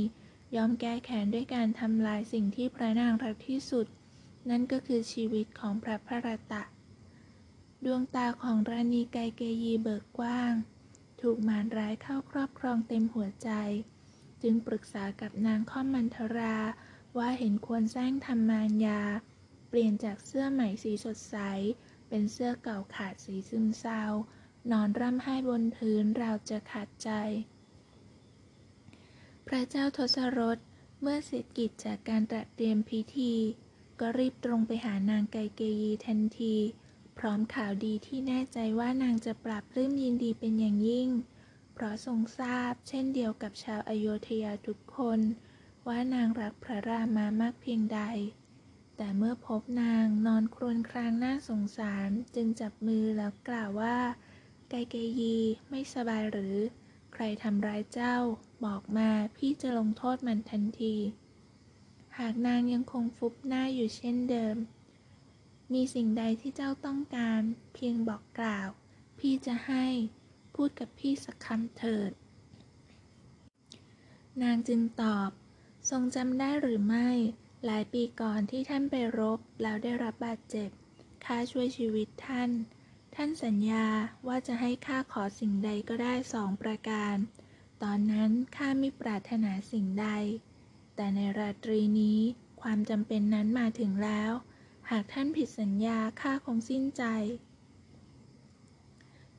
[0.57, 3.87] ยอมแก้แค้นด้วยการทำลายสิ่งที่พระนางรักที่สุด
[4.49, 6.63] นั่นก็คือชีวิตของพระพรตะ
[7.85, 10.53] ดวงตาของราณีไกเกยีเบิกกว้าง
[11.21, 13.51] ถูกมารร้ายเข้าครอบครองเต็มหัวใจ
[14.43, 16.57] จึงปรึกษากับนางค่อมมันทรา
[17.19, 19.01] ว่าเห็นควรแซงทำมารยา
[19.69, 21.37] เปลี่ยนจากเสื้อใหม่สีสดใส
[22.09, 24.05] เป็นเสื้อเก่าขาดสีซึมเศร้า
[24.71, 27.11] นอนร่ำไห้บนพื้นเราจะขาดใจ
[29.47, 30.59] พระเจ้าทศรถ
[31.01, 33.35] เมื่อเสร็จกิจจากการตระเตรียมพิธี
[34.01, 36.55] ก็รีบตรงไปหานางไกเกยีทันที
[37.19, 41.09] พร้อมข่าวดีที่แน่ใจว่านางจะปราบปลื้มยินดีเป็นอย่างยิ่ง
[41.73, 45.21] เพราะทรงทราบเช่นเดียวกับชาวอโยธยาทุกคน
[45.87, 48.01] ว่านางรักพระรามามากเพียงใด
[48.97, 53.99] แต่เมื่อพบนางนอนครวญครางน่าสงสารจึงจับมือแล้วกล่าวว่า
[54.69, 55.37] ไกเกยี
[55.69, 56.57] ไม่สบายหรือ
[57.13, 58.17] ใครทำร้ายเจ้า
[58.65, 64.57] บอกมาพี่จะลงโทษมันทันทีากนางยังคงฟุบหน้าอยู่เช่นเดิม
[65.73, 67.41] มีสิ่งใดที่เจ้าต้องการ
[67.75, 68.69] เพียงบอกกล่าว
[69.19, 69.87] พี่จะให้
[70.55, 72.11] พูดกับพี่สักคำเถิด
[74.43, 75.31] นางจึงตอบ
[75.91, 77.11] ทรงจำได้หรือไม่
[77.65, 80.71] หลายปีก่อนที่ท่านไปรบ แล้วได้รับบาดเจ็บ
[81.25, 82.51] ข้าช่วยชีวิตท่าน
[83.15, 83.87] ท่านสัญญา
[84.27, 87.17] ว่าจะให้ข้าขอสิ่งใดก็ได้สองประการ
[87.83, 90.09] ตอนนั้นข้าไม่ปรารถนาสิ่งใด
[91.03, 92.21] แต่ในราตรีนี้
[92.63, 94.33] ความจำเป็นนั้นมาถึงแล้ว
[94.91, 97.05] หากท่านผิดสัญญาข้าคงสิ้นใจ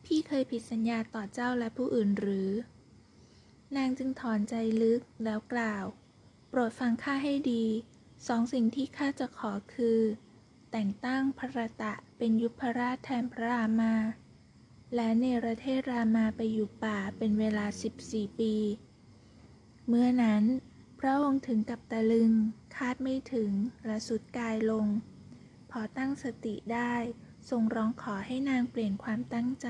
[0.06, 2.50] พี่เคยผิดสัญญาต่อเจ้าและผู้อื่นหรือ
[3.76, 5.86] นางจึงถอนใจลึกแล้วกล่าว
[6.50, 7.66] โปรดฟังข้าให้ดี
[8.28, 10.00] สองสิ่งที่ข้าจะขอคือ
[10.72, 13.96] แต่งตั้งพระตะเป็นยุพราชแทนพระรามา
[14.96, 17.66] และเนรเทศรามาไปอยู่ป่าเป็นเวลา
[18.04, 18.54] 14 ปี
[19.88, 20.46] เมื่อนั้น
[21.06, 22.32] พระองค์ถึงกับตะลึง
[22.76, 23.52] คาดไม่ถึง
[23.86, 24.88] และสุดกายลง
[25.72, 26.94] พอตั้งสติได้
[27.50, 29.70] ทรงร้องขอให้นางเปลี่ยนความตั้งใจ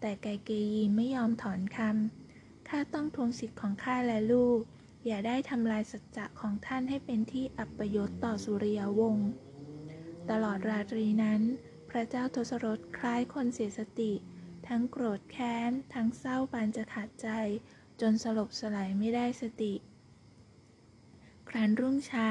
[0.00, 4.60] แต่ไกเกยีไม่ยอมถอนคำข้าต้องทวงสิทธิ์ของข้าและลูก
[5.06, 9.28] อย่าได้ทำลายสัจจะของท่านให้เป็นที่อับประยศต่อสุริยวงศ์
[10.30, 11.40] ตลอดราตรีนั้น
[11.90, 14.12] พระเจ้าทศรถคล้ายคนเสียสติ
[14.68, 17.28] ทั้งโกรธแค้น ทั้งเศร้าปานจะขาดใจ
[18.00, 19.74] จนสลบสลายไม่ได้สติ
[21.52, 22.30] ครั้นรุ่งเช้า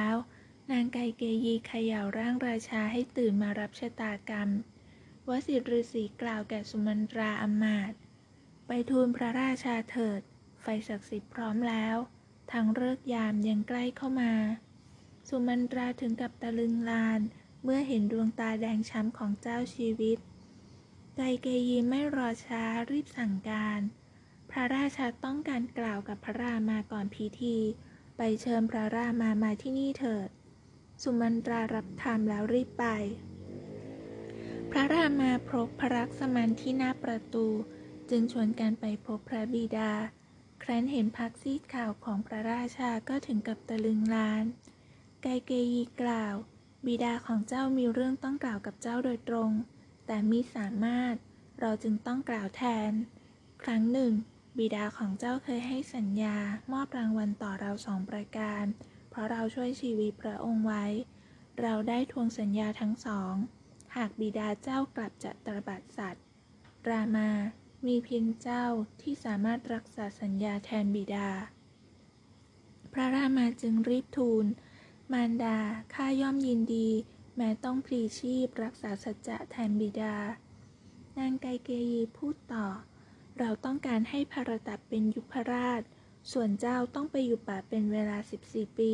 [0.71, 4.49] นางไกเกยีเขย่าร่างราชาให้ตื่นมารับชะตากรรม
[5.27, 7.99] วสิทธิฤษีกล่าวแก่สุมันตราอมาต์
[8.67, 10.21] ไปทูลพระราชาเถิด
[10.61, 11.95] ไฟศักดิ์สิทธิ์พร้อมแล้ว
[12.51, 14.33] ทางเลิกยามยังใกล้เข้ามา
[15.27, 17.19] สุมันตราถึงกับตะลึงลาน
[17.63, 20.17] เมื่อเห็นดวงตาแดงช้ำของเจ้าชีวิต
[21.15, 23.79] ไกเกยีไม่รอช้ารีบสั่งการ
[24.51, 27.57] พระราชาต้องการกล่าวกับพระรามาก่อนพิธี
[28.17, 30.29] ไปเชิญพระรามามาที่นี่เถิด
[31.01, 32.85] สุมันตรารับธรรมแล้วรีบไป
[34.71, 37.47] พระรามาพบพระรักษมันที่หน้าประตู
[38.09, 39.91] จึงชวนกันไปพบพระบิดา
[40.63, 44.43] ครั้นเห็นพักซีดข่าวของพระราชาก็ถึงกับตะลึงลาน
[45.21, 46.35] ไกเกยีกล่าว
[46.85, 49.51] บิดาของเจ้ามีเรื่องต้องกล่าวกับเจ้าโดยตรง
[50.05, 51.15] แต่มิสามารถ
[51.59, 52.91] เราจึงต้องกล่าวแทน
[53.63, 54.11] ครั้งหนึ่ง
[54.57, 56.37] บิดาของเจ้าเคยให้สัญญา
[56.71, 58.63] มอบรางวัลต่อเราสองประการ
[59.09, 60.85] เพราะเราช่วยชีวิตพระองค์ไว้
[61.61, 63.33] เราได้ทวงสัญญาทั้งสอง
[63.95, 66.23] หากบิดาเจ้ากลับจะตรบัดสัตว์
[66.89, 67.29] รามา
[67.85, 68.65] มีเพียงเจ้า
[69.01, 71.29] ที่สามารถรักษาสัญญาแทนบิดา
[72.93, 74.45] พระรามาจึงรีบทูล
[75.11, 75.57] มารดา
[75.93, 76.89] ข้าย่อมยินดี
[77.35, 80.15] แม้ต้องพลีชีพรักษาสัจจะแทนบิดา
[81.17, 82.67] นางไกเกยีพูดต่อ
[83.39, 85.81] เราต้องการให้พระตับเป็นยุพราช
[86.31, 88.17] ส่วนเจ้าต้องไปอยู่ป่าเป็นเวลา
[88.47, 88.93] 14 ปี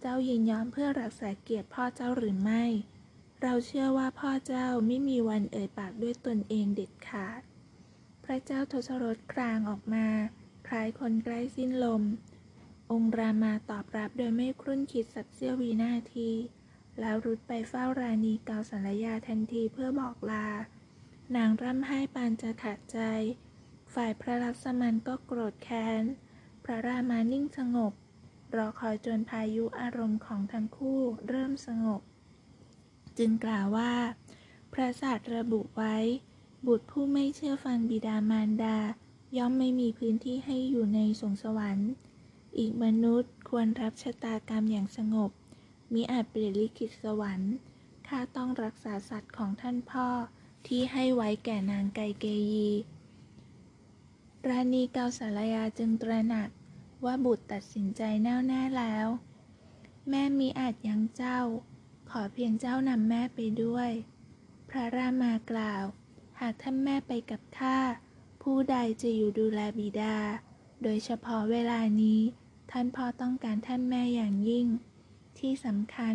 [0.00, 2.64] เจ้ายินยอมเพื่อรักษาเกียรติพ่อเจ้าหรือไม่
[3.42, 7.42] เราเชื่อว่าพ่อเจ้าไม่มีวันเอ่ยปากด้วยตนเองเด็ดขาด
[8.24, 10.06] พระเจ้าทศรถครางออกมา
[10.68, 12.02] คล้ายคนใกล้สิ้นลม
[12.92, 16.30] องค์รามาตอบรับโดยไม่ครุ่นคิดสักเสี้ยววินาที
[17.00, 20.46] แล้วรุดไปเฝ้าราณีเกาสัลยาทันทีเพื่อบอกลา
[21.36, 22.98] นางร่ำไห้ปานจะขาดใจ
[23.94, 26.02] ฝ่ายพระลักษมันก็โกรธแค้น
[26.64, 27.92] พระรามานิ่งสงบ
[28.56, 32.00] รอคอยจนพายุอารมณ์ของทั้งคู่เริ่มสงบ
[33.18, 33.94] จึงกล่าวว่า
[34.72, 35.96] พระศาสตร์ระบุไว้
[36.66, 38.78] บุตรผู้ไม่เชื่อฟังบิดามารดา
[39.36, 41.90] ย่อมไม่มีพื้นที่ให้อยู่ในสงสวรรค์
[42.58, 45.30] อีกมนุษย์ควรรับชะตากรรมอย่างสงบ
[45.92, 47.54] มิอาจเปลี่ยนลิขิตสวรรค์
[48.08, 50.08] ข้าต้องรักษาสัตว์ของท่านพ่อ
[50.66, 52.68] ที่ให้ไว้แก่นางไกเกยี
[54.48, 56.48] ราณีเกาสารยาจึงตระหนัก
[57.04, 59.06] ว่าบุตรตัดสินใจแน่วแน่แล้ว
[60.08, 61.40] แม่มีอาจยังเจ้า
[62.10, 63.90] ขอเพียงเจ้านำแม่ไปด้วย
[64.68, 65.84] พระรามากล่าว
[66.40, 67.78] หากท่านแม่ไปกับข้า
[68.42, 70.16] ผู้ใดจะอยู่ดูแลบิดา
[70.82, 72.20] โดยเฉพาะเวลานี้
[72.70, 74.66] ท่านพ่อต้องการท่านแม่อย่างยิ่ง
[75.38, 76.14] ที่สำคัญ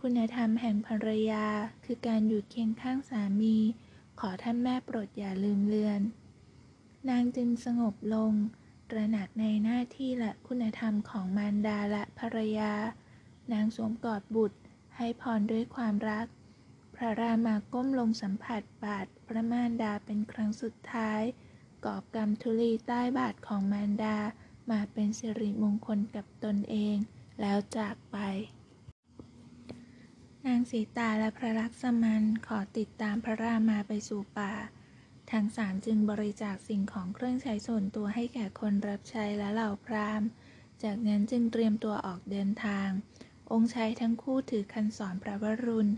[0.00, 1.46] คุณธรรมแห่งภรรยา
[1.84, 3.56] คือการอยู่เคียงข้างสามี
[4.20, 6.00] ขอท่านแม่โปรดอย่าลืมเลือน
[7.08, 8.32] นางจึงสงบลง
[8.90, 12.72] ตระหนักในหน้าที่และคุณธรรมของมารดาและภรรยา
[13.52, 14.58] นางสวมกอดบุตร
[14.96, 16.26] ให้พรด้วยความรัก
[16.94, 21.22] พระรามาก้มลงสัมผัสบาทพระมารดาเป็นครั้งสุดท้าย
[21.84, 24.16] กอบกำทุลีใต้บาทของมารดา
[24.70, 26.96] มาเป็นสิริมงคลกับตนเอง
[27.40, 28.16] แล้วจากไป
[30.46, 34.52] นางสีตาและพระลักษมันขอติดตามพระรามาไปสู่ป่า
[35.32, 40.28] ทั้งสามจึงบริจาคสิ่งของเครื่องใช้ส่วนตัวให้แก่คนรับใช้และเหล่าพราหมณ์
[40.82, 42.88] จากนั้นจึงเตรียมตัวออกเดินทาง
[43.52, 45.90] องค์ชายทั้งคู่ถือคันสอนพระวรุณ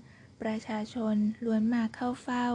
[0.42, 2.47] ประชาชนล้วนมาเข้าเฝ้า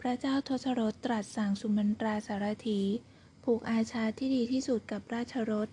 [0.00, 2.80] พระเจ้าทศรถตรัสสั่งสุมันตราสารถี
[3.44, 5.68] ผูกอาชาที่ดีที่สุดกับราชรถ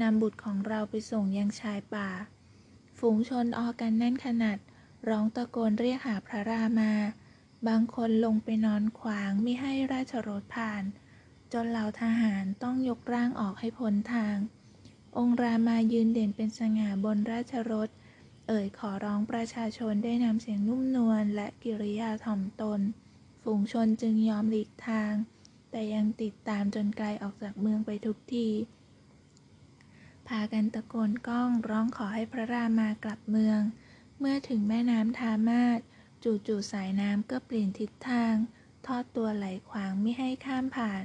[0.00, 2.08] นำบุตรของเราไปส่งยังชายป่า
[2.98, 4.58] ฝูงชนออกกันแน่นขนาด
[5.08, 6.92] ร้องตะโกนเรียกหาพระรามา
[7.68, 10.82] บางคนลงไปนอนขวางไม่ให้ราชรถผ่าน
[11.52, 14.36] จนเหล่าทหารต้องยกร่างออกให้พ้นทาง
[15.18, 17.88] องค์รามายืนเด่นเป็นสง่าบนราชรถ
[18.48, 22.80] เอ่ยขอร้องประชาชนได้นำเสียงนุ่มนวลและกิริยาถ่อมตน
[23.42, 25.12] ฝูงชนจึงยอมหลีกทาง
[25.70, 28.48] แต่ยังติดตามจนไกลออกจากเมืองไปทุกที
[30.28, 33.60] พากันตะโกนก้องร้องขอให้พระรามากลับเมือง
[34.18, 35.80] เมื่อถึงแม่น้ำทามาศ
[36.24, 38.34] จู่ๆสายน้ำก็เปลี่ยนทิศทาง
[38.86, 41.04] ทอดตัวไหลขวางไม่ให้ข้ามผ่าน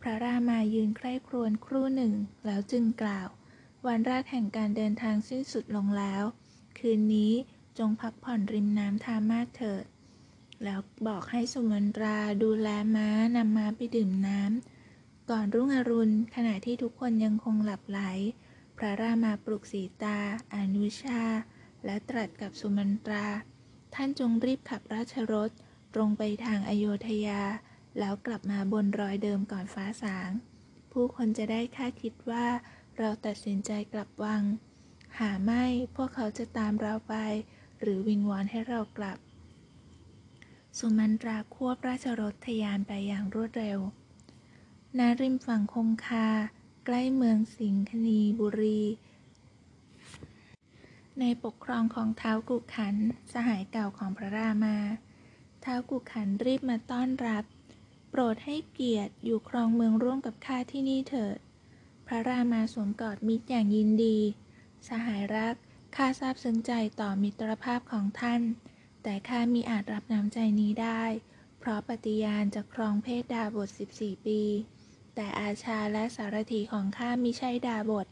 [0.00, 2.14] พระรามายืนใคร่ครวญครู่หนึ่ง
[2.46, 3.28] แล้วจึงกล่าว
[3.86, 6.22] วันแรกแห่งการเดินทางสิ้นสุดลงแล้ว
[6.78, 7.32] คืนนี้
[7.78, 9.84] จงพักผ่อนริมน้ำทามาเถิด
[10.64, 18.00] แล้วบอกให้สุมันตราดูแลม้านำม้าไปดื่มน้ำ ก่อนรุ่งอรุณขณะที่ทุกคนยังคงหลับไหล
[18.76, 20.18] พระรามาปลุกสีตา
[20.54, 21.22] อนุชา
[21.84, 23.26] และตรัสกับสุมันตรา
[23.94, 25.50] ท่านจงรีบขับราชรถ
[25.94, 27.42] ตรงไปทางอโยธยา
[27.98, 30.30] แล้วกลับมาบนรอยเดิมก่อนฟ้าสาง
[30.92, 32.46] ผู้คนจะได้คาดคิดว่า
[32.98, 34.42] เราตัดสินใจกลับวัง
[35.18, 35.64] หาไม่
[35.96, 37.14] พวกเขาจะตามเราไป
[37.80, 39.18] หรือวิงวอนให้เรากลับ
[40.78, 43.78] สุมันตราควบราชรถทยานไปอย่างรวดเร็ว
[44.98, 46.28] ณริมฝั่งคงคา
[46.84, 48.80] ใกล้เมืองสิงคณีบุรี
[51.20, 52.96] ในปกครองของเท้ากุขัน
[53.32, 54.76] สหายเก่าของพระรามา
[55.62, 57.44] เท้ากุขันรีบมาต้อนรับ
[58.10, 61.38] โปรดให้เกียรติอยู่ครองเมืองร่วมกับข้าที่นี่เถิด
[62.06, 64.18] พระรามาสวมกอดมิตรอย่างยินดี
[64.88, 65.54] สหายรัก
[65.96, 68.42] ข้าทราบซึ้งใจต่อมิตรภาพของท่าน
[69.02, 71.04] แต่ข้ามีอาจรับน้ำใจนี้ได้
[71.58, 74.42] เพราะปฏิญาณจะครองเพศดาบท 14 ปี
[75.14, 78.06] แต่อาชาและสารถีของข้ามิใช่ดาบท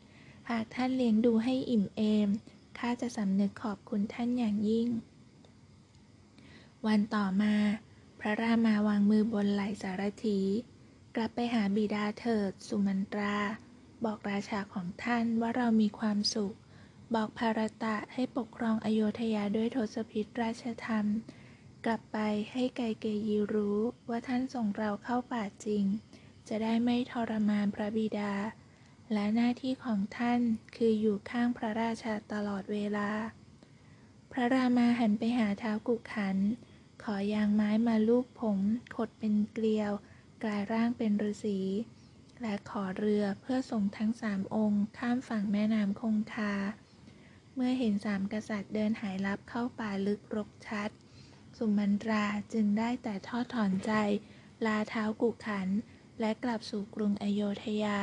[0.50, 2.30] หากท่านเลี้ยงดูให้อิ่มเอม
[2.79, 4.89] ข้าจะสำนึกขอบคุณท่านอย่างยิ่ง
[6.87, 7.55] วันต่อมา
[8.20, 10.41] พระรามาวางมือบนไหล่สารถี
[11.16, 13.37] กลับไปหาบิดาเถิด สุมันตรา
[14.05, 16.55] บอกราชาของท่านว่าเรามีความสุข
[17.14, 21.07] บอกภารตะให้ปกครองอโยธยาด้วยทศพิธราชธรรม
[21.85, 22.18] กลับไป
[22.53, 25.85] ให้ไกเกยีรู้ว่าท่านส่งเราเข้าป่าจริง
[26.49, 28.33] จะได้ไม่ทรมานพระบิดา
[29.12, 30.40] และหน้าที่ของท่าน
[30.76, 33.11] คืออยู่ข้างพระราชาตลอดเวลา
[34.32, 36.36] พระรามาหันไปหาเท้ากุขัน
[37.02, 38.59] ขอยางไม้มาลูบผม
[38.96, 39.92] ขดเป็นเกลียว
[40.42, 41.61] กลายร่างเป็นฤาษี
[42.42, 46.54] และขอเรือเพื่อส่งทั้งสามองค์ข้ามฝั่งแม่น้ำคงคา
[47.54, 50.90] เมื่อเห็นสามกษัตริย์เดินหายลับเข้าป่าลึกรกชัด
[51.57, 53.92] สุมันตราจึงได้แต่ทอดถอนใจ
[54.66, 55.68] ลาเท้ากุขัน
[56.20, 58.00] และกลับสู่กรุงอโยธยา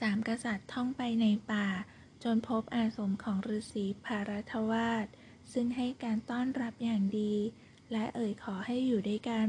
[0.00, 1.68] สามกษัตริย์ท่องไปในป่า
[2.24, 5.06] จนพบอาสมของฤาษีภารัทวาส
[5.52, 7.34] ซึ่งให้การต้อนรับอย่างดี
[7.92, 9.48] และเอ่ยขอให้อยู่ด้วยกัน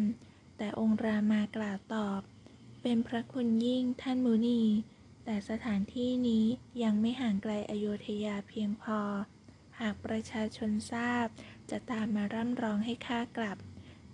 [0.57, 2.21] แต่องค์รามากล่าวตอบ
[2.81, 4.63] เป็นพระคุณยิ่งท่านมุนี
[5.25, 6.45] แต่สถานที่นี้
[6.83, 8.99] ยังไม่ห่างไกลอโยธยาเพียงพอ
[9.79, 11.27] หากประชาชนทราบ
[11.69, 13.57] จะตามมาร่ำร้องให้ข้ากลับ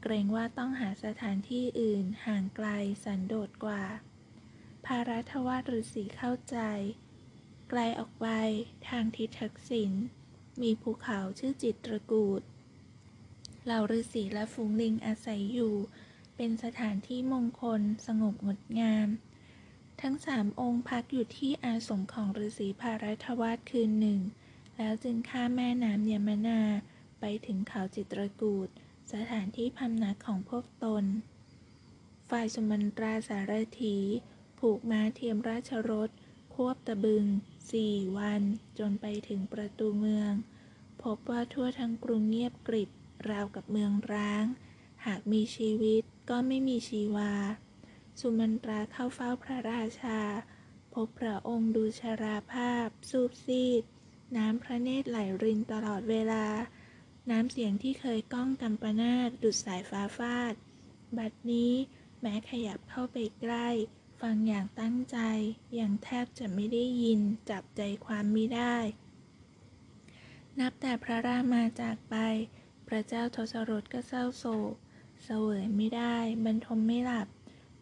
[0.02, 2.68] เกรงว่าต้องหาสถานที่อื่นห่างไกล
[3.04, 3.84] สันโดษกว่า
[4.86, 6.58] ภารัทวาฤาษีเข้าใจ
[7.70, 8.28] ไกลออกไป
[8.90, 9.92] ทางทิศทักษิณ
[10.62, 12.42] มีภูเขาชื่อจิตรกูด
[13.66, 15.76] เหล่าฤาษีและฝูงลิงอาศัยอยู่
[16.36, 19.08] เป็นสถานที่มงคลสงบงดงาม
[20.02, 24.20] ทั้งสามองค์พักอยู่ที่อาสมของฤาษีภารัทวาสคืนหนึ่ง
[24.78, 26.62] แล้วจึงข้ามแม่น้ำยมนา
[27.20, 28.68] ไปถึงเขาจิตรกูด
[29.14, 31.06] สถานที่พำนักของพวกตน
[32.30, 33.98] ฝ่ายสมันตราสารถี
[34.66, 36.10] ผูกม้าเทียมราชรถ
[36.54, 37.26] ควบตะบึง
[37.72, 38.42] สี่วัน
[38.80, 40.32] จนไปถึงประตูเมือง
[41.04, 42.90] พบว่าทั่วทั้งกรุงเงียบกริบ
[43.30, 44.46] ราวกับเมืองร้าง
[45.06, 47.34] หากมีชีวิตก็ไม่มีชีวา
[48.20, 50.20] สุมันตราเข้าเฝ้าพระราชา
[50.94, 53.84] พบพระองค์ดูชราภาพ สูบซีด
[54.38, 56.46] น้ำพระเนตรไหลรินตลอดเวลา
[57.30, 60.54] น้ำเสียงที่เคยก้องกำปนาดดุดสายฟ้าฟาด
[61.18, 61.74] บัดนี้
[62.22, 63.70] แม้ขยับเข้าไปใกล้
[64.22, 65.18] ฟังอย่างตั้งใจ
[65.80, 68.78] ยังแทบจะไม่ได้ยิน จับใจความไม่ได้
[70.60, 72.16] นับแต่พระรามาจากไป
[72.88, 74.74] พระเจ้าทศรถก็เศร้าโศก
[75.24, 77.28] เสวยไม่ได้ บรรทมไม่หลับ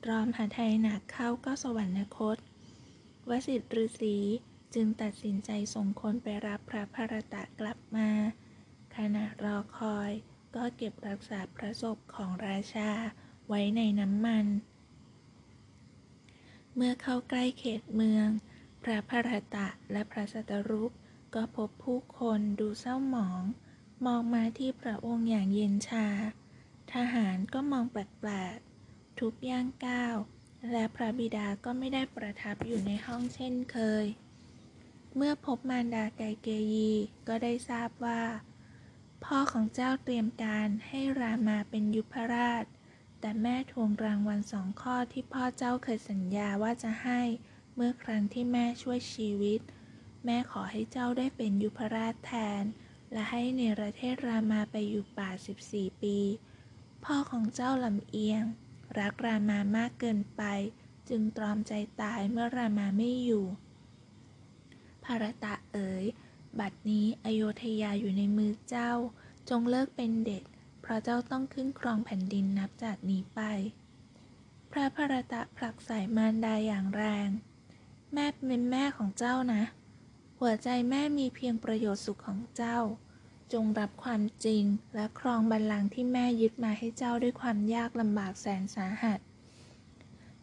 [0.04, 2.38] ตรอมหาไทยหนักเข้าก็สวรรคต
[3.30, 4.18] วสิทธิฤาษี
[4.74, 8.10] จึงตัดสินใจส่งคนไปรับพระภรตะกลับมา
[8.96, 10.12] ขณะรอคอย
[10.56, 12.92] ก็เก็บรักษาพระศพของราชา
[13.48, 14.46] ไว้ในน้ำมัน
[16.82, 18.28] เมื่อเข้าใกล้เขตเมือง
[18.84, 20.94] พระพรตะและพระสัตรุก
[21.36, 23.44] ก็พบผู้คนดูเศร้าหมอง
[24.06, 26.08] มองมาที่พระองค์อย่างเย็นชา
[26.94, 30.16] ทหารก็มองแปลกๆทุกย่างก้าว
[30.72, 34.06] และพระบิดาก็ไม่ได้ประทับอยู่ในห้องเช่นเคย
[35.16, 36.92] เมื่อพบมารดาไกเกยี
[37.28, 38.24] ก็ได้ทราบว่า
[39.24, 42.66] พ่อของเจ้าเตรียมการให้รามาเป็นยุพราช
[43.20, 47.22] แต่แม่ทวงรางวัลสองข้อที่พ่อเจ้าเคยสัญญาว่าจะให้
[47.76, 49.60] เมื่อครั้งที่แม่ช่วยชีวิต
[50.26, 52.64] แม่ขอให้เจ้าได้เป็นยุพราชแทน
[53.12, 55.30] และให้เนรเทศรามาไปอยู่ป่า
[55.66, 56.18] 14 ปี
[57.06, 58.44] พ่อของเจ้าลำเอียง
[58.98, 60.44] รักรามามากเกินไป
[61.10, 63.46] จึงตรอมใจตายเมื่อรามาไม่อยู่
[65.04, 66.06] ภารตะเอ๋ย
[66.60, 68.92] บัดนี้อโยธยาอยู่ในมือเจ้า
[69.50, 70.44] จงเลิกเป็นเด็ก
[70.90, 73.42] ราะเจ้าต้องขึ้นครองแผ่นดินนับจากนี้ไป
[74.72, 77.30] พระพรตะผลักใส่มารดาอย่างแรง
[78.14, 79.64] แม่เป็นแม่ของเจ้านะ
[80.40, 82.78] หัวใจแม่มีเพียงประโยชน์สุขของเจ้า
[83.54, 84.64] จงรับความจริง
[84.96, 89.20] และครองบัลลังก์ที่แม่ยึดมาให้เจ้าด้วยความยากลำบากแสนสาหัส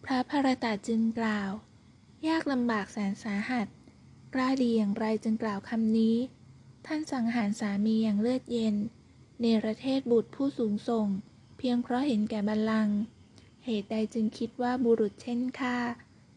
[0.05, 1.51] พระพรตะจึงกล่าว
[2.29, 3.67] ยากลำบากแสนสาหัส
[4.35, 6.17] กล้าดีอย่างไรจึงกล่าวคำนี้
[6.87, 8.77] ท่านสังหารสามีอย่างเลือดเย็น
[9.41, 11.07] เนรเทศบุตรผู้สูงส่ง
[11.59, 12.97] เพียงเพราะเห็นแก่บัลลังก์
[13.65, 15.79] เหตุใดจึงคิดว่าบุรุษเช่นข้า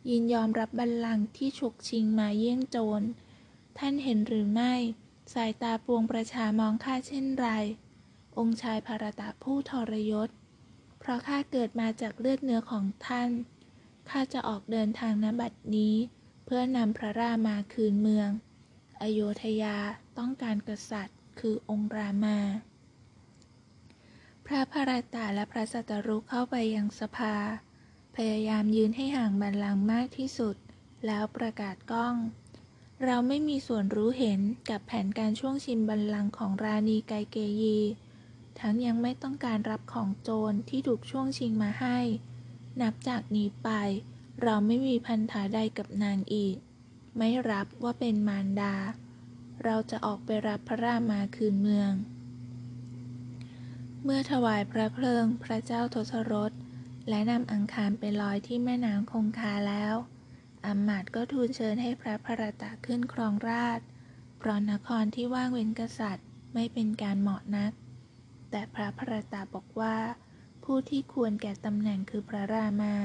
[0.09, 3.01] ยินยอมรับบัลลังก์ที่ฉกชิงมาเยี่ยงโจร
[3.77, 4.73] ท่านเห็นหรือไม่
[5.33, 7.47] สายตาปวงประชามองข้าเช่นไร
[8.37, 10.29] องค์ชายภารตะผู้ทรยศ
[10.99, 13.29] เพราะข้าเกิดมาจากเลือดเนื้อของท่าน
[14.09, 15.95] ข้าจะออกเดินทางนบัดนี้
[16.45, 18.29] เพื่อนำพระรามาคืนเมือง
[19.01, 19.77] อโยธยา
[20.17, 22.37] ต้องการกษัตริย์คือองค์รามา
[24.53, 27.35] พระพารตะและพระสัตรุเข้าไปยังสภา
[28.15, 30.55] พยายามยืนให้ห่างบัลลังมากที่สุด
[31.05, 32.15] แล้วประกาศกล้อง
[33.03, 34.39] เราไม่มีส่วนรู้เห็น
[34.69, 37.77] กับแผนการช่วงชิงบัลลังของราณีไกเกยี
[38.59, 41.97] ทั้งยังไม่ต้องการรับของโจรที่ถูกช่วงชิงมาให้
[42.81, 43.69] นับจากนี้ไป
[44.41, 46.55] เราไม่มีพันธะใดกับนางอีก
[47.17, 48.75] ไม่รับว่าเป็นมารดา
[49.63, 51.93] เราจะออกไปรับพระรามาคืนเมือง
[54.03, 56.51] เมื่อถวายพระเพลิงพระเจ้าทศรถ
[57.09, 59.95] และนำอังคารไปลอยที่แม่น้ำคงคาแล้ว
[60.65, 63.79] อำมาตย์ก็ทูลเชิญให้พระพรตะขึ้นครองราช
[64.37, 67.71] เพราะนครที่ว่างเว้นกษัตริย์ไม่เป็นการเหมาะนัก
[68.51, 69.97] แต่พระพรตะบอกว่า
[70.63, 72.95] ผู้ที่ควรแก่ตำแหน่งคือพระรามา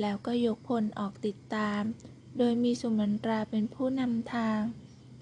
[0.00, 1.82] แล้วก็ยกพลออกติดตาม
[2.38, 4.60] โดยมีสุมันตราเป็นผู้นำทาง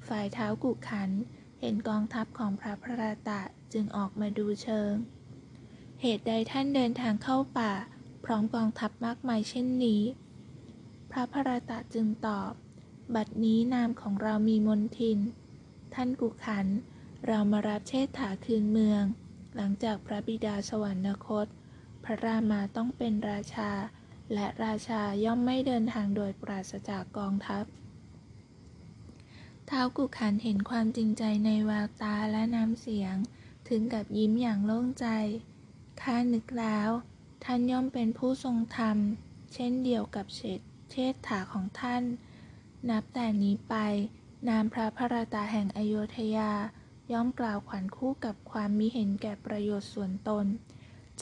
[0.09, 1.11] ฝ่ายเท้ากุขัน
[1.65, 3.41] เห็นกองทัพของพระพรตะ
[3.73, 4.93] จึงออกมาดูเชิง
[6.01, 7.73] เหตุใดท่านเดินทางเข้าป่า
[8.25, 10.03] พร้อมกองทัพมากมายเช่นนี้
[11.11, 12.53] พระพรตะจึงตอบ
[13.15, 15.19] บัดนี้นามของเรามีมนทิน
[15.95, 16.67] ท่านกุขัน
[17.27, 19.03] เรามารับเชษฐาคืนเมือง
[19.57, 21.47] หลังจากพระบิดาสวรรคต
[22.05, 23.71] พระรามาต้องเป็นราชา
[24.35, 27.65] และราชาย่อมไม่เดินทางโดยปราศจากกองทัพ
[29.77, 33.17] ท้าวกุขันเห็นความจริงใจในแววตาและน้ำเสียง
[33.69, 35.07] ถึงกับยิ้มอย่างโล่งใจ
[36.03, 36.89] ข้านึกแล้ว
[37.45, 38.97] ท่านย่อมเป็นผู้ทรงธรรม
[39.55, 40.61] เช่นเดียวกับเชษ
[40.91, 42.03] เชษฐาของท่าน
[42.91, 43.75] นับแต่นี้ไป
[44.49, 46.53] นามพระพรตาแห่งอโยธยา
[47.13, 50.47] ย่อมกล่าวขวัญคู่กับความมิเห็นแก่ประโยชน์ส่วนตน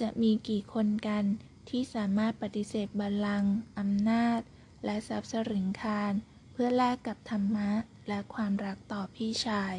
[0.00, 1.24] จะมีกี่คนกัน
[1.68, 4.40] ที่สามารถปฏิเสธบัลลังก์อำนาจ
[4.84, 6.12] และทรัพย์สริงคาร
[6.52, 7.70] เพื่อแลกกับธรรมะ
[8.10, 9.74] และความรักต่อพี่ชาย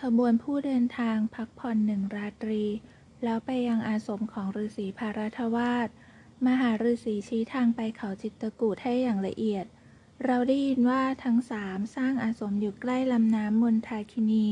[0.00, 2.64] ขบวนผู้เดินทางพักผ่อนหนึ่งราตรี
[3.24, 5.88] แล้วไปยังอาสมของฤาษีภารัทวาส
[6.46, 9.66] มหาฤาษีชี้ทางไปเขาจิตรกูฏให้อย่างละเอียด
[10.24, 14.48] เราได้ยินว่าทั้งสามสร้างอาสมอยู่ใกล้ลำน้ำมนทาคินี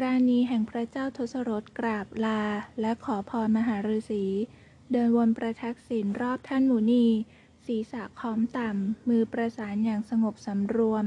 [0.00, 2.42] ราณีแห่งพระเจ้าทศรถกราบลา
[2.80, 4.24] และขอพรมหาฤาษี
[4.92, 7.06] เดินวนประทักษิณรอบท่านหมูนี
[7.66, 11.04] ศีรษะค้อมต่ำ มือประสานอย่างสงบสำรวม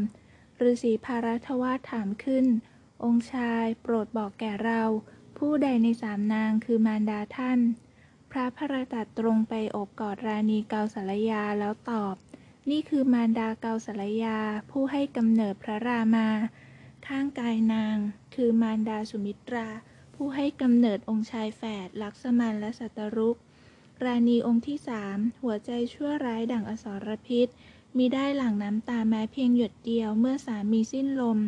[0.69, 2.45] ฤาษีภารัทวาถามขึ้น
[3.03, 4.83] องค์ชายโปรดบอกแก่เรา
[5.37, 7.59] ผู้ใดในสามนางคือมารดาท่าน
[8.31, 12.15] พระพรตัดตรงไปโอบกอดราณีเกาสลยาแล้วตอบ
[12.69, 14.39] นี่คือมารดาเกาสลยา
[14.71, 16.29] ผู้ให้กำเนิดพระรามา
[17.07, 17.97] ข้างกายนาง
[18.35, 19.67] คือมารดาสุมิตรา
[20.15, 23.37] ผู้ให้กำเนิดองค์ชายแฝดลักษมันและสัตรุก
[24.03, 27.47] ราณีองค์ที่สามหัวใจชั่วร้ายดั่งอสรพิษ
[27.97, 31.39] มีได้หลั่งน้ำตาแม้เพียงหยดเดียวเมื่อสามีสิ้นลม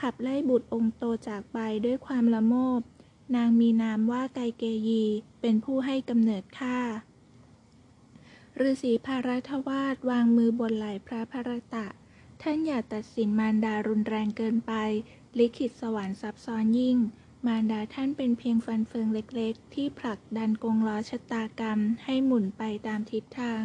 [0.00, 2.80] ขับไล่บุตรองค์โตจากไปด้วยความละโมบ
[3.36, 5.04] นางมีนามว่าไกเกยี
[5.40, 6.78] เป็นผู้ให้กำเนิดข้า
[8.60, 11.86] ฤาษีภารัทวาสวางมือบนไหล่พระพรตะ
[12.42, 14.72] ท่านอย่าตัดสินมารดารุนแรงเกินไป
[15.38, 16.98] ลิขิตสวรรค์ซับซ้อนยิ่ง
[17.46, 23.62] มารดาท่านเป็นเพียงฟันเฟืองเล็กๆ ที่ผลักดันกงล้อชะตากรรมให้หมุนไปตามทิศทาง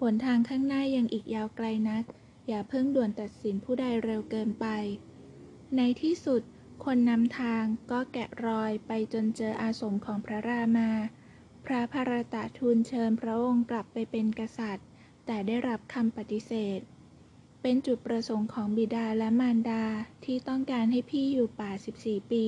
[0.00, 2.04] หนทางข้างหน้ายังอีกยาวไกลนัก
[2.48, 4.66] อย่าเพิ่งด่วนตัดสินผู้ใดเร็วเกินไป
[5.76, 6.42] ในที่สุด
[6.84, 10.90] คนนำทางก็แกะรอยไปจนเจออาสมของพระรามา
[11.64, 14.86] พระพรตะทูลเชิญพระองค์กลับไปเป็นกษัตริย์
[15.26, 16.80] แต่ได้รับคำปฏิเสธ
[17.62, 19.84] เป็นจุดประสงค์ของบิดาและมารดา
[20.24, 21.70] ที่ต้องการให้พี่อยู่ป่า
[22.02, 22.46] 14 ปี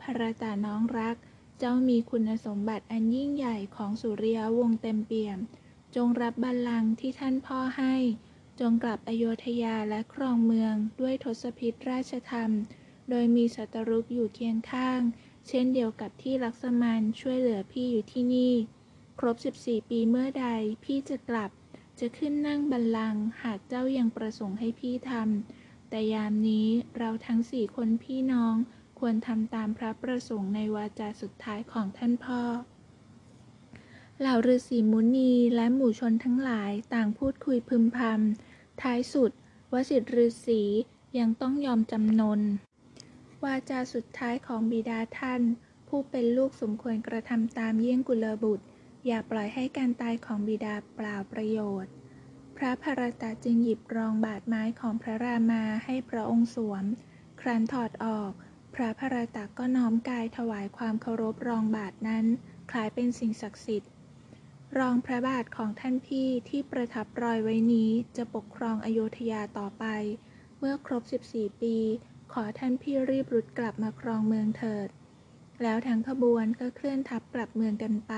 [0.00, 1.16] พระตาน้องรัก
[1.58, 5.38] เจ้ามีคุณสมบัติอันยิ่งใหญ่ของสุริยวงศ์เต็มเปี่ยม
[5.96, 7.94] จงรับบัลลังก์ที่ท่านพ่อให้
[8.60, 12.50] จงกลับอโยธยาและครองเมืองด้วยทศพิธราชธรรม
[13.10, 15.00] โดยมีสัตรุกอยู่เคียงข้าง
[15.48, 18.54] เช่นเดียวกับที่ลักษมันช่วยเหลือพี่อยู่ที่นี่
[19.18, 20.46] ครบ 14 ปีเมื่อใด
[20.84, 21.50] พี่จะกลับ
[22.00, 26.68] จะขึ้นนั่งบัลลังก์หากเจ้ายังประสงค์ให้พี่ทำแต่ยามนี้
[26.98, 28.54] เราทั้งสี่คนพี่น้อง
[28.98, 32.42] ควรทำตามพระประสงค์ในวาจาสุดท้ายของท่านพ่อ
[34.24, 39.30] เหล่าฤาษีมุนีและหมู่ชนทั้งหลายต่างพูดคุยพึมพำท้ายสุด
[39.72, 40.62] วสิทธิฤาษี
[41.18, 42.40] ยังต้องยอมจำนน
[43.44, 45.42] วาจาสุดท้ายของบิดาท่าน
[45.88, 48.64] ผู้เป็นลูกสมควรกระทำตามเยี่ยงกุลบุตร
[49.06, 51.92] อย่าปล่อยให้การตายของบิดาเปล่าประโยชน์
[52.56, 56.84] พระพรตาจึงหยิบรองบาดไม้ของพระรามาให้พระองค์สวม
[57.40, 58.32] ครั้นถอดออก
[58.74, 62.26] พระพรตาก็น้อมกายถวายความเคารพรองบาดนั้น
[62.70, 63.92] คล้ายเป็นสิ่งศักดิ์สิทธิ์
[64.78, 69.84] รองพระบาทของท่านพี่ที่ประทับรอยไว้นี้จะปกครองอโยธยาต่อไป
[70.58, 71.76] เมื่อครบ 14 ปี
[72.32, 74.88] ขอท่านพี่รีบรุดกลับมาครองเมืองเถิด
[75.62, 78.14] แล้วทั้งขบวนก็เคลื่อนทัพกลับเมืองกันไป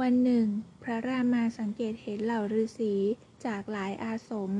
[0.00, 0.46] วันหนึ่ง
[0.82, 2.94] พระรามาสังเกตเห็นเหล่าฤาษี
[3.46, 4.50] จากหลายอาสม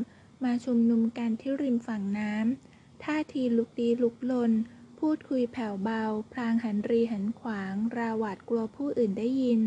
[0.44, 4.52] มาชุมนุมกันที่ริมฝั่งน้ำท่าทีลุกดีลุกลน
[4.98, 9.60] พูดคุยแผ่วเบา พลางหันรีหันขวาง ราหวาดกลัวผู้อื่นได้ยิน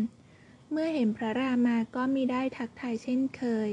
[0.74, 3.70] เมื่อเห็นพระรามาก็มีได้ทักทายเช่นเคย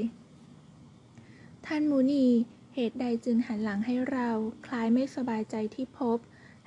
[1.66, 2.26] ท่านมูนี
[2.74, 4.30] เหตุใดจึงหันหลังให้เรา
[4.66, 6.18] คล้ายไม่สบายใจที่พบ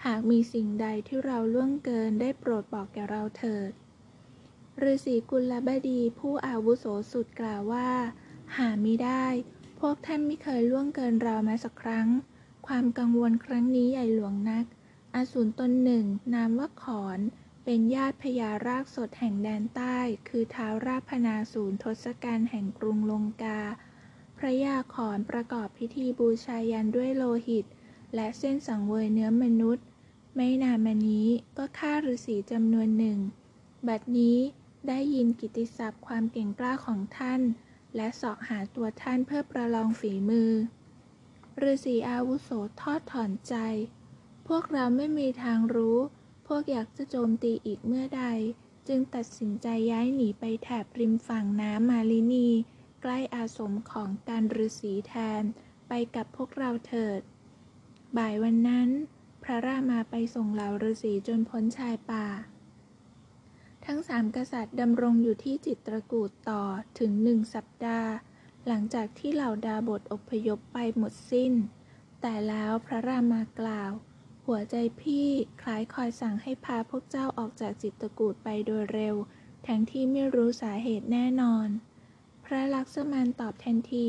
[0.05, 3.71] หากมีสิ่งใดที่เราล่วงเกินได้โปรดบอกแก่เราเถิด
[4.84, 7.89] ฤาษีกุลบดีผู้อาวุโสสุดกล่าวว่า
[8.57, 9.25] หาไม่ได้
[9.79, 12.07] พวกท่านไม่เคยล่วงเกินเราแม้สักครั้ง
[12.67, 14.65] ความกังวลครั้งนี้ใหญ่หลวงนัก
[15.15, 17.19] อสูรตนหนึ่ง นามว่าขอน
[17.64, 19.97] เป็นญาติพญารากสดแห่งแดนใต้
[20.30, 23.61] คือท้าวราพนาศูนย์ทศกัณฐ์แห่งกรุงลงกา
[24.38, 27.66] พระยาขอนประกอบพิธีบูชายันด้วยโลหิต
[28.16, 29.86] และเส้นสังเวยเนื้อมนุษย์
[30.36, 33.18] ไม่นานมานี้ก็ฆ่าฤาษีจำนวนหนึ่ง
[33.88, 34.38] บัดนี้
[34.88, 37.41] ได้ยินกิตติศัพท์ความเก่งกล้าของท่าน
[37.95, 40.51] และสาะหาตัวท่านเพื่อประลองฝีมือ
[41.64, 42.49] ฤาษีอาวุโส
[42.82, 43.55] ทอดถอนใจ
[44.47, 45.99] พวกเราไม่มีทางรู้
[46.53, 48.23] วกอยากจะโจมตีอีกเมื่อใด
[48.87, 52.49] จึงตัดสินใจย้ายหนีไปแถบริมฝั่งน้ำมาลินี
[53.01, 55.43] ใกล้อาสมของการฤาษีแทน
[55.87, 57.21] ไปกับพวกเราเถิด
[58.17, 58.89] บ่ายวันนั้น
[59.43, 62.27] พระรามาไปส่งเหล่าฤาษีจนพ้นชายป่า
[63.85, 66.63] ทั้งสามกษัตริย์ดำรงอยู่ที่จิตรกูดต่อ
[66.99, 68.11] ถึงหนึ่งสัปดาห์
[68.67, 71.53] หลังจากที่เหล่าดาบทอพยพไปหมดสิ้น
[72.21, 73.91] แต่แล้วพระรามากล่าว
[74.45, 75.27] หัวใจพี่
[75.61, 79.15] คล้ายคอยสั่งให้พาพวกเจ้าออกจากจิตรกูดไปโดยเร็ว
[79.67, 81.67] ทั้งที่ไม่รู้สาเหตุแน่นอน
[82.45, 84.07] พระลักษมานตอบทันที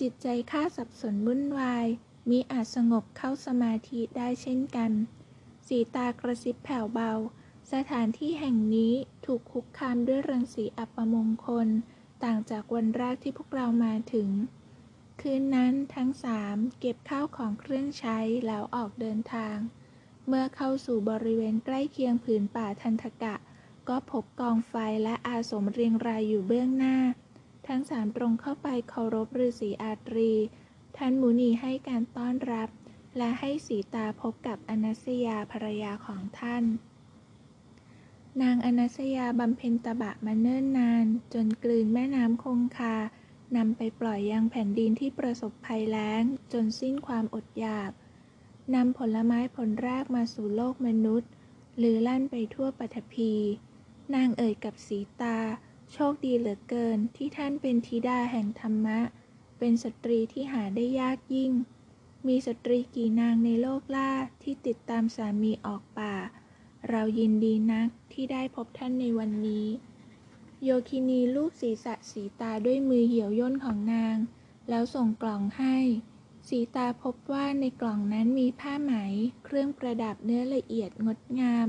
[0.00, 1.86] จิตใจข้าสับสนวุ่นวาย
[2.28, 4.92] มิอาจสงบเข้าสมาธิได้เช่นกัน
[5.66, 7.12] สีตากระซิบแผ่วเบา
[7.72, 8.92] สถานที่แห่งนี้
[9.26, 11.68] ถูกคุกคามด้วยรังสีอัปมงคล
[12.24, 14.28] ต่างจากวันแรกที่พวกเรามาถึง
[15.22, 19.56] คืนนั้นทั้งสามเก็บข้าวของเครื่องใช้แล้วออกเดินทาง
[20.28, 23.34] เมื่อเข้าสู่บริเวณใกล้เคียงผืนป่าทันทกะ
[23.88, 26.96] ก็พบกองไฟและอาสมเรียงรายอยู่เบื้องหน้า
[27.66, 30.32] ทั้งสามตรงเข้าไปเคารพฤาษีอาตรี
[30.96, 32.68] ท่านมุนีให้การต้อนรับ
[33.16, 36.64] และให้สีตาพบกับอนัสยาภรรยาของท่าน
[38.42, 42.96] นางอนัสยาบำเพ็ญตบะมาเนิ่นนาน จนกลืนแม่น้ำคงคา
[43.56, 46.22] นำไปปล่อยยังแผ่นดินที่ประสบภัยแล้ง
[46.52, 47.90] จนสิ้นความอดอยาก
[48.74, 51.30] นำผลไม้ผลแรกมาสู่โลกมนุษย์
[51.78, 53.32] หรือลั่นไปทั่วปฐพี
[54.14, 55.38] นางเอ่ยกับสีตา
[55.92, 59.00] โชคดีเหลือเกินที่ท่านเป็นธิดาแห่งธรรมะ
[59.58, 61.52] เป็นสตรีที่หาได้ยากยิ่ง
[62.26, 66.14] มีสตรีกี่นางในโลกล่าที่ติดตามสามีออกป่า
[66.88, 69.66] เรายินดีนักที่ได้พบท่านในวันนี้
[70.64, 74.16] โยคินีลูบศีรษะสีตาด้วยมือเหี่ยวย่นของนาง
[74.68, 75.76] แล้วส่งกล่องให้
[76.48, 78.92] สีตาพบว่าในกล่องนั้นมีผ้าไหม
[79.44, 81.66] เครื่องประดับเนื้อละเอียดงดงาม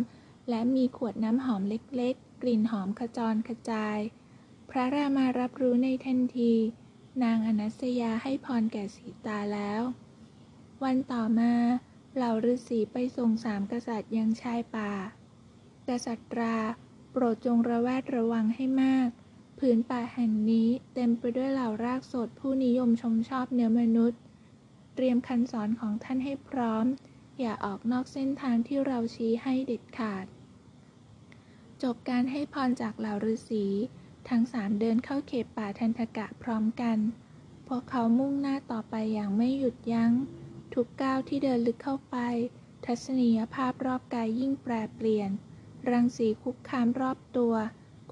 [0.49, 3.97] และมีขวดน้ำหอมเล็กๆ กลิ่นหอมขจรกระจาย
[4.69, 6.53] พระรามารับรู้ในทันที
[7.23, 9.81] นางอนัสยาให้พรแก่สีตาแล้ว
[10.83, 11.53] วันต่อมา
[12.15, 14.91] เหล่าฤาษีไปส่งสามกษัตริย์ยังชายป่า
[15.87, 16.55] กษัตรา
[17.15, 19.09] โปรดจงระแวดระวังให้มาก
[19.59, 24.19] ผืนป่าแห่งนี้เต็มไปด้วยเหล่ารากสดผู้นิยมชมชอบเนื้อมนุษย์
[24.95, 26.85] เตรียมคันสอนของท่านให้พร้อม
[27.39, 30.25] อย่าออกนอกเส้นทางที่เราชี้ให้เด็ดขาด
[31.83, 33.65] จบการให้พรจากเหล่าฤาษี
[34.29, 36.97] ทั้งสามเดินเข้าเขตป่าทันทกะพร้อมกัน
[37.67, 40.11] พวกเขามุ่งหน้าต่อไปอย่างไม่หยุดยัง้ง
[40.73, 42.17] ทุกก้าวที่เดินลึกเข้าไป
[42.85, 45.29] ทัศนียภาพรอบกายยิ่งแปรเปลี่ยน
[45.91, 47.53] รังสีคุกคามรอบตัว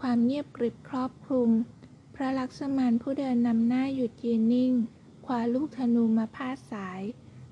[0.02, 1.50] ความเงียบกริบครอบคลุม
[2.16, 4.74] พระลักษมานผู้เดินนำหน้าหยุดยืนนิ่ง
[5.26, 7.02] คว้าลูกธนูมาพาดสาย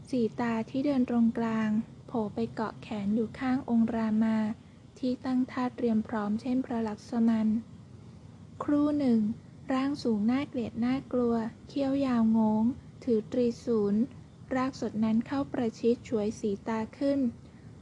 [0.10, 1.70] สีตาที่เดินตรงกลาง
[2.08, 4.38] โผล่ไปเกาะแขนอยู่ข้างองค์รามา
[5.00, 7.48] ที่ตั้งท่าเตรียมพร้อมเช่นพระลักษมัน
[8.64, 9.20] ครู่หนึ่ง
[9.74, 11.36] ร่างสูงน่าเกลียดน่ากลัว
[11.68, 12.64] เขี้ยวยาวงง
[13.04, 14.02] ถือตรีศูนย์
[14.56, 17.20] รากสดนั้นเข้าประชิดช่วยสีตาขึ้น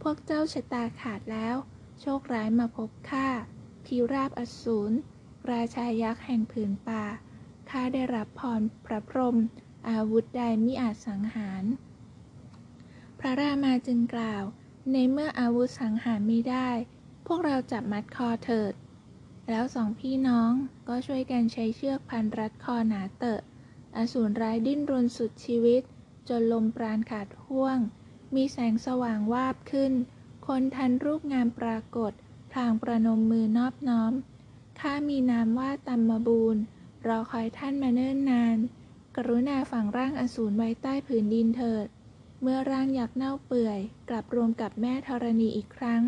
[0.01, 1.55] พวกเจ้าชะตาขาดแล้ว
[2.07, 3.27] ชคร้ายมาพบข้า
[3.85, 4.95] พิราบอสูร
[5.51, 7.03] ราชายักษ์แห่งผืนป่า
[7.69, 9.37] ข้าได้รับพรพระพรหม
[9.89, 11.63] อาวุธใดมิอาจสังหาร
[13.19, 14.43] พระรามาจึงกล่าว
[14.91, 16.69] ในเมื่ออาวุธสังหารไม่ได้
[17.25, 18.73] พวกเราจับมัดคอเถิด
[19.49, 20.51] แล้วสองพี่น้อง
[20.87, 23.39] ก็ช่วยกันใช้เชือกพันรัดคอหนาเตอะ
[23.97, 25.81] อสูรร้ายดิ้นรนสุดชีวิต
[26.29, 27.77] จนลมปราณขาดห่วง
[28.35, 29.93] มีแสงสว่างวาบขึ้น
[30.47, 32.11] คนทันรูปงามปรากฏ
[32.51, 34.13] พลางประนมมือนอบน้อม
[34.79, 36.61] ข้ามีนามว่าตัมมบูรณ์
[37.07, 38.57] รอคอยท่านมาเนิ่นนาน
[39.15, 41.87] กรุณาฝังร่างอสูรไว้ใต้ผืนดินเถิด
[42.41, 43.79] เมื่อร่างอยักเน่าเปื่อย
[44.09, 46.03] กลับรวมกับแม่ธรณีอีกครั้ง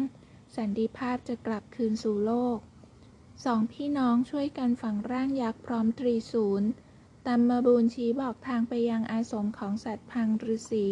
[0.55, 2.57] สันติภาพจะกลับคืนสู่โลก
[3.45, 6.69] สองพี่น้องช่วยกันฝังร่างยักษ์พร้อมตรีศูนย์
[7.27, 10.87] ตัมมบูรณ์ชี้บอกทางไปยังอาสมของสัตว์พังฤาษี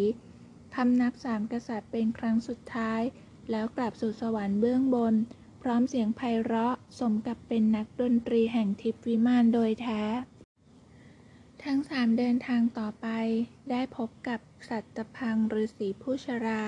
[0.76, 3.02] คำนับสามกษัตริย์เป็นครั้งสุดท้าย
[3.52, 5.16] แล้วกลับสู่สวรรค์เบื้องบน
[5.62, 10.02] พร้อมเสียงไพเราะสมกับเป็นนักดนตรีแห่งทิพวิมานโดยแท้
[11.64, 13.08] ทั้งสามเดินทางต่อไป
[13.72, 14.40] ได้พบกับ
[14.70, 16.64] สัตตพังฤาษีผู้ชรา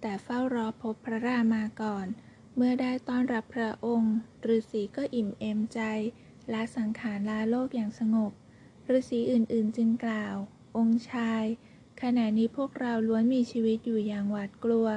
[0.00, 2.06] แต่เฝ้ารอพบพระรามาก่อน
[2.56, 4.14] เมื่อได้ต้อนรับพระองค์
[4.54, 5.80] ฤาษีก็อิ่มเอมใจ
[6.52, 8.32] ละสังขารลาโลกอย่างสงบ
[8.96, 10.36] ฤาษีอื่นๆจึงกล่าว
[10.76, 11.44] องค์ชาย
[12.02, 14.88] ขณะนี้พวกเราล้วนมีชีวิตอยู่อย่างหวาดกลัว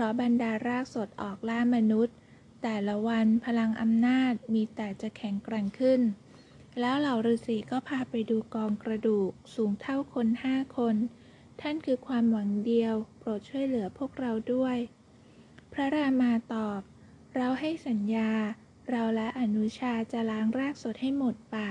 [0.00, 2.16] ราะบรรดารากสดออกล่ามนุษย์
[2.62, 6.00] แต่ละวันพลังอำนาจมีแต่จะแข็งแกร่งขึ้น
[6.80, 10.96] แล้วเหล่าฤาษีก็พาไปดูกองกระดูกสูงเท่าคนห้าคน
[11.60, 14.76] ท่านคือความหวังเดียว โปรดช่วยเหลือพวกเราด้วย
[15.72, 16.80] พระรามาตอบ
[17.36, 18.30] เราให้สัญญา
[18.90, 21.70] เราและอนุชาจะล้างรากสดให้หมดป่า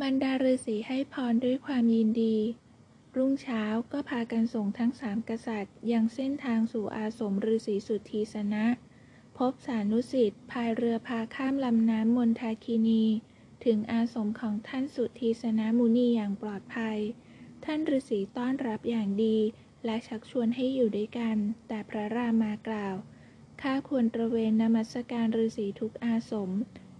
[0.00, 2.36] บรรดาฤาษีให้พรด้วยความยินดี
[3.16, 8.66] รุ่งเช้าก็พากันส่งทั้งสามกษัตริย์ ยังเส้นทางสู่อาสมฤาษีสุทธีสนะ
[9.38, 13.04] พบสานุสิทธิ์พายเรือพาข้ามลำน้ำมนทาคินี
[13.64, 16.98] ถึงอาสมของท่านสุทธีสนะมุนีอย่างปลอดภัย
[17.64, 19.36] ท่านฤาษีต้อนรับอย่างดี
[19.84, 21.36] และชักชวนให้อยู่ด้วยกัน
[21.68, 22.96] แต่พระรามากล่าว
[23.62, 26.50] ข้าควรตระเวนนมัสการฤาษีทุกอาสม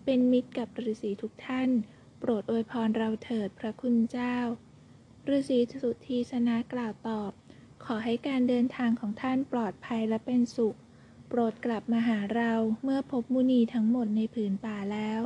[0.04, 1.70] เป็นมิตรกับฤาษีทุกท่าน
[2.18, 4.36] โปรดอวยพรเราเถิดพระคุณเจ้า
[5.36, 7.32] ฤาษีสุทีสนะกล่าวตอบ
[7.84, 10.76] ขอให้การเดินทางของท่านปลอดภัยและเป็นสุข
[11.28, 12.52] โปรดกลับมาหาเรา
[12.82, 15.20] เมื่อพบมุนีทั้งหมดในผืนป่าแล้ว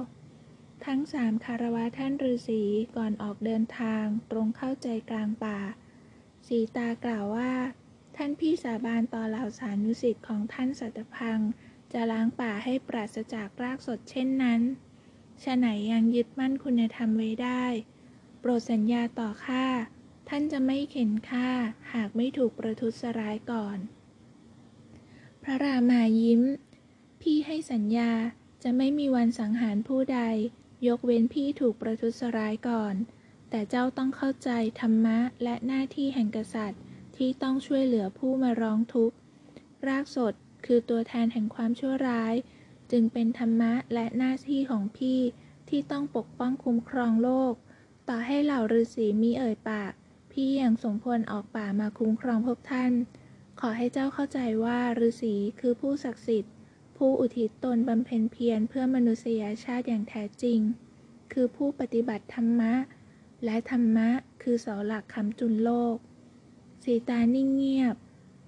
[0.87, 2.63] ทั้งสามคารวะท่านฤาษี
[2.97, 5.59] ก่อนออกเดินทาง ตรงเข้าใจกลางป่า
[6.47, 7.53] สีตากล่าวว่า
[8.17, 11.39] ท่านพี่สาบานต่อเหล่าสานุสิทธิ์ของท่านสัตพัง
[11.93, 14.61] จะล้างป่าให้ปราศจากรากสดเช่นนั้น
[15.43, 17.65] ฉะไหนยังยึดมั่นคุณธรรมไว้ได้
[18.41, 19.67] โปรดสัญญาต่อข้า
[20.35, 21.51] ท่านจะไม่เข็นฆ่า
[21.93, 23.79] หากไม่ถูกประทุษร้ายก่อน
[25.43, 26.43] พระรามายิ้ม
[27.21, 28.13] พี่ให้สัญญา
[28.63, 30.21] จะไม่มีวันสังหารผู้ใด
[30.87, 32.95] ยกเว้นพี่ถูกประทุษร้ายก่อน
[33.51, 36.83] แต่เจ้าต้องเข้าใจธรรมะและหน้าที่แห่งกษัตริย์
[37.17, 39.17] ที่ต้องช่วยเหลือผู้มาร้องทุกข์
[39.89, 40.35] รากสด
[40.67, 42.35] คือตัวแทนแห่งความชั่วร้าย
[42.91, 45.21] จึงเป็นธรรมะและหน้าที่ของพี่
[45.69, 47.55] ที่ต้องปกป้องคุ้มครองโลก
[48.09, 49.93] ต่อให้เหล่าฤาษีมีเอ่ยปาก
[50.33, 52.93] พี่ยังสมควรออกป่ามาคุ้มครองพวกท่าน
[53.61, 54.79] ขอให้เจ้าเข้าใจว่า
[55.09, 56.55] ฤาษีคือผู้ศักดิ์สิทธิ์
[56.97, 60.61] ผู้อุทิศตนบำเพ็ญเพียรเพื่อมนุษยชาติอย่างแท้จริง
[61.33, 62.75] คือผู้ปฏิบัติธรรมะ
[63.45, 64.09] และธรรมะ
[64.43, 65.97] คือเสาหลักคำจุนโลก
[66.85, 67.97] สีตานิ่งเงียบ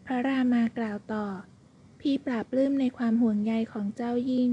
[0.07, 1.27] พระรามากล่าวต่อ
[2.01, 4.51] พี่ปราบปลื้มในความห่วงใยของเจ้ายิ่ง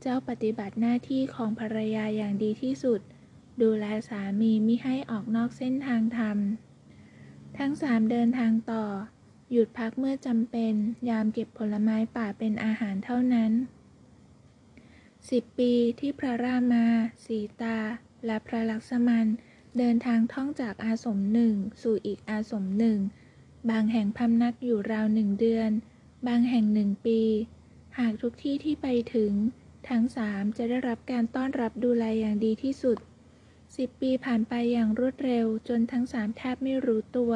[0.00, 3.00] เจ้าปฏิบัติหน้าที่ของภรรยาอย่างดีที่สุด
[3.62, 6.38] ดูแลสามีมิให้ออกนอกเส้นทางธรรม
[7.58, 8.84] ทั้งสามเดินทางต่อ
[9.50, 10.74] หยุดพักเมื่อจำเป็น
[11.08, 13.52] ยามเก็บผลไม้ป่าเป็นอาหารเท่านั้น
[15.30, 16.86] สิบปีที่พระรามา
[17.24, 17.78] สีตา
[18.26, 19.26] และพระลักษมัน
[19.78, 22.98] เดินทางท่องจากอาสมหนึ่งสู่อีกอาสมหนึ่ง
[23.70, 25.70] บางแห่งพำนักอยู่ราวหนึ่งเดือน
[26.26, 27.20] บางแห่งหนึ่งปี
[27.98, 29.32] หากทุกที่ที่ไปถึง
[29.88, 32.98] ทั้งสามจะได้รับการต้อนรับดูแลอย่างดีที่สุด
[33.76, 37.34] สิบปีผ่านไปอย่างรวดเร็วจนทั้งสามแทบไม่รู้ตัว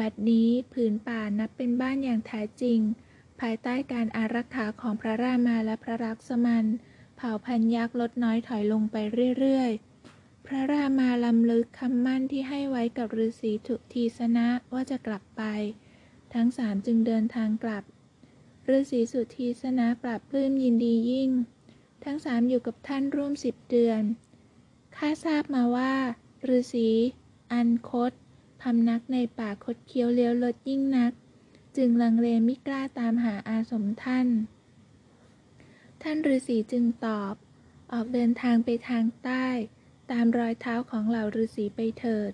[0.00, 2.80] บัดนี้ผืนป่านับเป็นบ้านอย่างแท้จริง
[3.40, 6.64] ภายใต้การอารักขาของพระรามาและพระลักษมัน
[7.16, 8.96] เผ่าพันยักษ์ลดน้อยถอยลงไป
[9.38, 15.42] เรื่อยๆ พระรามาลำลึกคำมั่นที่ให้ไว้กับฤาษีทุทีสนะว่าจะกลับไป
[16.34, 17.84] ทั้งสามจึงเดินทางกลับ
[18.70, 21.30] ฤาษีสุทีสนะปรับปลื้มยินดียิ่ง
[22.04, 24.02] ทั้งสามอยู่กับท่านร่วมสิบเดือน
[25.04, 25.94] ข้าทราบมาว่า
[26.48, 26.88] ฤาษี
[27.52, 28.12] อันคต
[28.60, 31.12] พำนักในป่าคดเคี้ยวเลี้ยวลดยิ่งนัก
[31.76, 34.28] จึงลังเลไม่กล้าตามหาอาสมท่าน
[36.02, 37.34] ท่านฤาษีจึงตอบ
[37.92, 39.46] ออกเดินทางไปทางใต้
[40.10, 42.32] ตามรอยเท้าของเหล่าฤาษีไปเถิด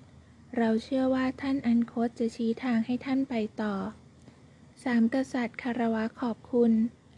[0.57, 3.75] เราเชื่อว่าท่านอันคตจะชี้ทางให้ท่านไปต่อ
[4.85, 6.73] สามกษัตริย์คารวะขอบคุณ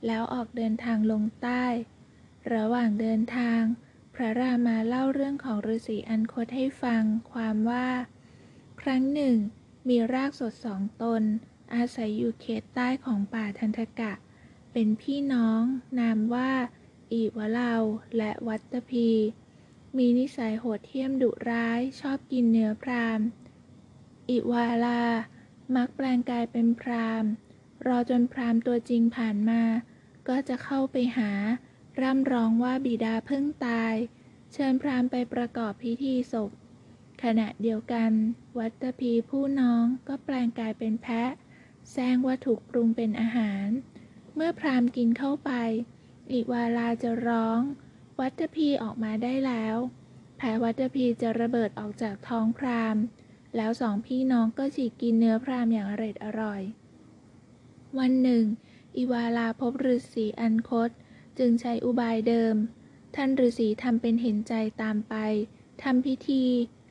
[0.07, 1.65] แล้วออกเดินทางลงใต้
[2.55, 3.63] ระหว่างเดินทาง
[4.15, 7.03] พระรามาเล่าเรื่องของฤาษีอันคตให้ฟัง
[7.33, 7.89] ความว่า
[8.81, 9.37] ครั้งหนึ่ง
[9.89, 11.23] มีรากสดสองตน
[11.75, 14.13] อาศัยอยู่เขตใต้ของป่าทันทกะ
[14.73, 15.63] เป็นพี่น้อง
[15.99, 16.53] นามว่า
[17.13, 17.75] อีวะเลา
[18.17, 19.09] และวัตตพี
[19.97, 23.21] มีนิสัยโหดเหี้ยมดุร้ายชอบกินเนื้อพราม
[24.31, 25.03] อิวาลา
[25.77, 27.25] มักแปลงกายเป็นพราม
[27.87, 29.63] รอจนพรามตัวจริงผ่านมา
[30.29, 31.31] ก็จะเข้าไปหา
[32.03, 33.95] ร่ำร้องว่าบิดาเพิ่งตาย
[34.53, 36.51] เชิญพรามไปประกอบพิธีศพ
[37.23, 38.11] ขณะเดียวกัน
[38.59, 41.31] วัตพีผู้น้องก็แปลงกายเป็นแพะ
[41.93, 43.67] แซงว่าถูกปรุงเป็นอาหาร
[44.35, 45.53] เมื่อพรามกินเข้าไป
[46.33, 47.61] อีกวาลาจะร้อง
[48.21, 49.77] วัตพีออกมาได้แล้ว
[50.37, 52.97] แผลวัตพีจะระเบิดออกจากท้องพราม
[53.57, 56.63] แล้วสองพี่น้องก็ฉีกกินเนื้อพรามอย่างอร่อยอร่อย
[57.99, 58.45] วันหนึ่ง
[58.97, 60.91] อีวาลาพบฤาษีอันคต
[61.41, 62.55] จึงใช้อุบายเดิม
[63.17, 65.15] ท่านฤาษีทำเป็นเห็นใจตามไป
[65.83, 66.45] ทำพิธี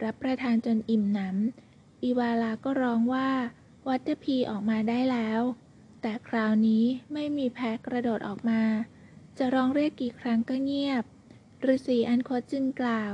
[0.04, 3.30] รับประทานจนอิ่มหนำอีวาลาก็ร้องว่า
[3.88, 5.42] วัตพีออกมาได้แล้ว
[6.02, 6.84] แต่คราวนี้
[7.14, 8.62] ไม่มีแพ้กระโดดออกมา
[9.38, 11.04] จะร้องเรียกกี่ครั้งก็เงียบ
[11.68, 13.14] ฤาษีอันคตจึงกล่าว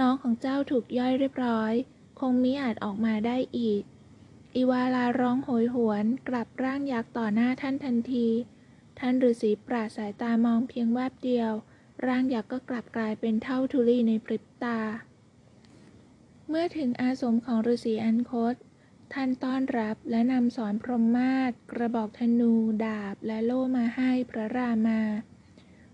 [0.00, 1.72] น้องของเจ้าถูกย่อยเรียบร้อย
[2.18, 3.82] คงมิอาจออกมาได้อีก
[4.54, 8.26] อีวาลาร้องโหยหวนกลับร่างยักษ์ต่อหน้าท่านทันที
[8.98, 11.52] ท่านฤาษีปราดสายตามองเพียงแวบเดียว
[12.06, 14.78] ร่างยักษ์ก็กลับกลายเป็นเท่าทุลีในพริบตา
[16.48, 18.54] เมื่อถึงอาสมของฤาษีอันคต
[19.12, 22.52] ท่านต้อนรับและนำสอนพรหมมาศกระบอกธนู
[22.84, 25.00] ดาบและโล่มาให้พระรามา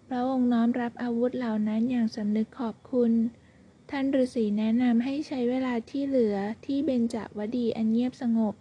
[0.09, 3.13] พระองค์น้อมรับอาวุธเหล่านั้นอย่างสำนึกขอบคุณ
[3.91, 6.37] ท่านฤาษีแนะนำให้ใช้เวลาที่เหลือ
[6.67, 8.55] ที่เบญจวดีอันเงียบสงบ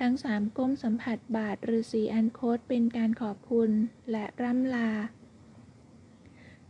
[0.00, 3.70] ทั้งสามก้มสัมผัสบาทฤาษีอันโคตเป็นการขอบคุณ
[4.10, 4.90] และร่ำลา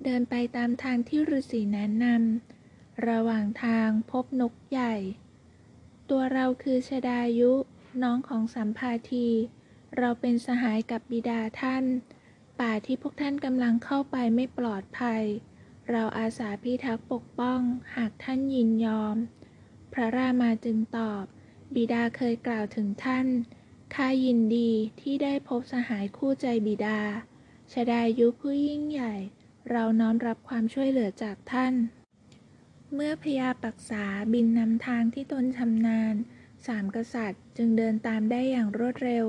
[0.04, 4.94] เดินไปตามทางที่ฤาษีแนะนำระหว่างทางพบนกใหญ่
[6.10, 7.52] ตัวเราคือชดายุ
[8.02, 9.28] น้องของสัมภาที
[9.98, 11.84] เราเป็นสหายกับบิดาท่าน
[12.60, 15.22] ป่าที่พวกท่านกำลังเข้าไปไม่ปลอดภัย
[15.90, 17.60] เราอาสาพิทักษ์ปกป้อง
[17.96, 19.16] หากท่านยินยอม
[19.92, 21.24] พระรามาจึงตอบ
[21.74, 23.26] บิดาเคยกล่าวถึงท่าน
[23.94, 27.00] ข้ายินดีที่ได้พบสหายคู่ใจบิดา
[27.72, 29.14] ชดายุผู้ยิ่งใหญ่
[29.70, 31.74] เราน้อมรับความช่วยเหลือจากท่าน
[32.94, 36.14] เมื่อพญาปักษาบินนำทางที่ตนชำนาญ
[36.66, 39.26] สามกษัตริย์จึงเดินตามได้อย่างรวดเร็ว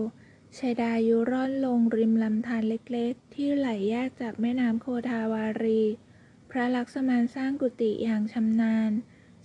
[0.57, 5.81] ชดายุร่อนลงริมลำธารเล็กๆ ที่ไหลแยกจากแม่น้ำโคทาวารี
[6.49, 8.91] พระลักษมานสร้างกุฏิอย่างชำนาญ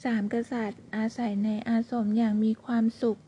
[0.06, 3.20] สามกษัตริย์ อาศัยในอาสมอย่างมีความสุข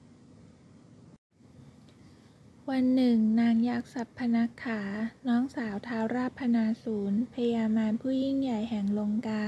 [2.70, 4.80] วันหนึ่ง นางยักษ์สัพพนักขา
[5.28, 9.44] น้องสาวท้าวราพนาศูนย์พยามารผู้ยิ่งใหญ่แห่งลงกา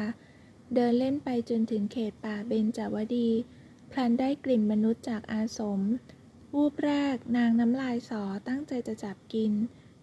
[0.75, 3.29] เดินเล่นไปจนถึงเขตป่าเบญจวดี
[3.91, 5.81] พลันได้กลิ่นมนุษย์จากอาสม
[6.55, 9.53] วูบแรกนางน้ำลายสอตั้งใจจะจับกิน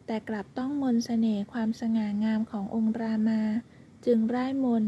[0.05, 3.41] แต่กลับต้องมนสเสน่ห์ความสง่างามขององค์รามา
[4.05, 4.85] จึงร่ายมน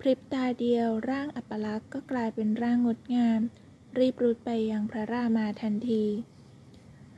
[0.00, 3.40] พริบตาเดียวร่างอัปลักษณ์ก็กลายเป็นร่างงดงาม
[3.98, 6.04] รีบรุดไปยังพระรามาทันที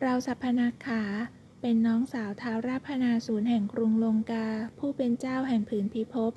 [0.01, 1.03] เราสัพพนาขา
[1.61, 4.49] เป็นน้องสาวท้าวราพนาศูนย์แห่งกรุงลงกา
[4.79, 6.33] ผู้เป็นเจ้าแห่งผืนพิภพ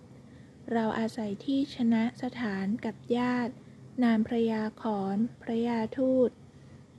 [0.71, 3.53] เราอาศัยที่ชนะสถานกับญาติ
[4.03, 6.29] นามพระยาขอนพระยาทูต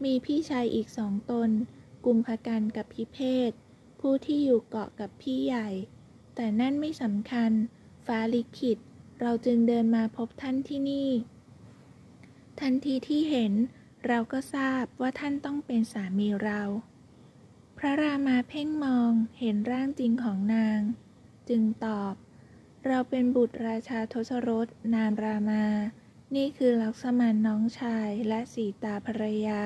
[0.04, 1.50] มีพี่ชายอีกสองตน
[2.04, 3.18] กุมภกันกับพิเพ
[3.50, 3.52] ศ
[4.00, 5.68] ผู้ที่อยู่เกาะกับพี่ใหญ่
[6.34, 7.50] แต่นั่นไม่สำคัญ
[8.06, 8.78] ฟ้าลิขิต
[9.22, 11.10] เราจึงเดินมาพบท่านที่นี่
[12.60, 13.52] ทันทีที่เห็น
[14.06, 16.62] เราก็ทราบว่าท่านต้องเป็นสามีเรา
[17.78, 20.80] พระรามาเพ่งมองเห็นร่างจริงของนาง
[21.48, 22.14] จึงตอบ
[22.86, 25.64] เราเป็นบุตรราชาทศรสนามรามา
[26.34, 29.60] นี่คือลักษมันน้องชายและสีตาภรรยา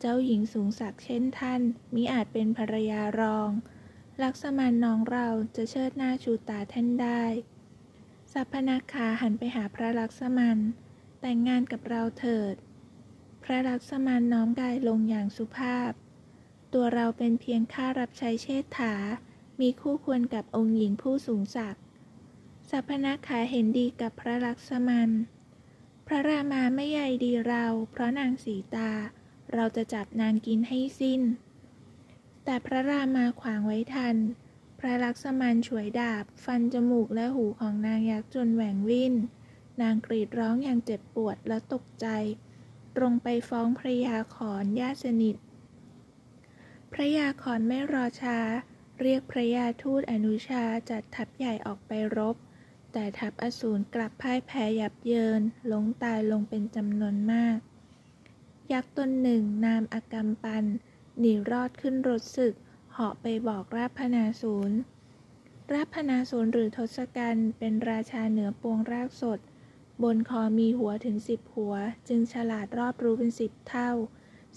[0.00, 1.60] เจ้าหญิงสูงศักดิ์เช่นท่าน
[1.94, 3.50] มิอาจเป็นภรรยารอง
[4.22, 7.24] ลักษมันน้องเราจะเชิดหน้าชูตาท่านได้
[8.38, 10.58] สัพพนาคาหันไปหาพระลักษมัน
[11.20, 12.54] แต่งงานกับเราเถิด
[13.42, 15.90] พระลักษมันน้อมกายลงอย่างสุภาพ
[16.72, 18.94] ตัวเราเป็นเพียงข้ารับใช้เชษฐา
[19.60, 21.82] มีคู่ควรกับองค์หญิงผู้สูงศักดิ์
[22.70, 25.10] สัพพนาคาเห็นดีกับพระลักษมัน
[26.06, 28.92] พระรามาไม่ใยดีเรา เพราะนางสีตา
[29.54, 31.20] เราจะจับนางกินให้สิ้น
[32.44, 34.16] แต่พระรามาขวางไว้ทัน
[34.78, 39.14] พระลักษมันฉวยดาบ ฟันจมูกและหูของนางยักษ์จนแหว่งวิ่น
[39.82, 42.06] นางกรีดร้องอย่างเจ็บปวดและตกใจ
[42.96, 45.36] ตรงไปฟ้องพระยาขอนญาติสนิท
[46.92, 48.38] พระยาขอนไม่รอช้า
[49.00, 52.36] เรียกพระยาทูตอนุชาจัดทัพใหญ่ออกไปรบ
[52.92, 55.40] แต่ทัพอสูรกลับพ่ายแพ้ยับเยิน
[55.72, 57.58] ล้มตายลงเป็นจำนวนมาก
[58.72, 60.64] ยักษ์ตนหนึ่งนามอากรรมปัน
[61.18, 62.54] หนีรอดขึ้นรถศึก
[62.98, 64.78] เหาะไปบอกราพนาศูนย์
[65.72, 69.38] ราพนาศูนย์หรือทศกัณฐ์เป็นราชาเหนือปวงรากสด
[70.02, 71.74] บนคอมีหัวถึงสิบหัว
[72.08, 73.90] จึงฉลาดรอบรู้เป็นสิบเท่า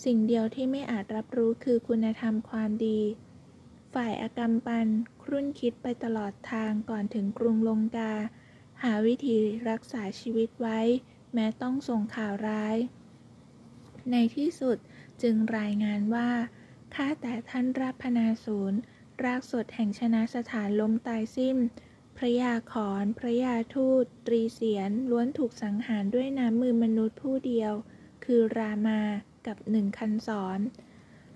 [0.04, 3.00] สิ่งเดียวที่ไม่อาจรับรู้คือคุณธรรมความดี
[3.94, 4.88] ฝ่ายอากรรมปัน
[5.24, 8.14] ครุ่นคิดไปตลอดทางก่อนถึงกรุงลงกา
[8.84, 9.38] หาวิธี
[9.70, 10.80] รักษาชีวิตไว้
[11.34, 12.78] แม้ต้องส่งข่าวร้าย
[14.12, 14.78] ในที่สุด
[15.22, 16.30] จึงรายงานว่า
[16.96, 18.80] ข้าแต่ท่านราพนาศูนย์
[19.24, 21.58] รากสดแห่งชนะสถานล้มตายสิ้น
[22.18, 27.74] พระยาขอน พระยาทูต ตรีเสียน ล้วนถูกสังหารด้วยน้ำมือมนุษย์ผู้เดียว
[28.26, 29.02] คือรามา
[29.48, 30.60] กับหนึ่งคันสอน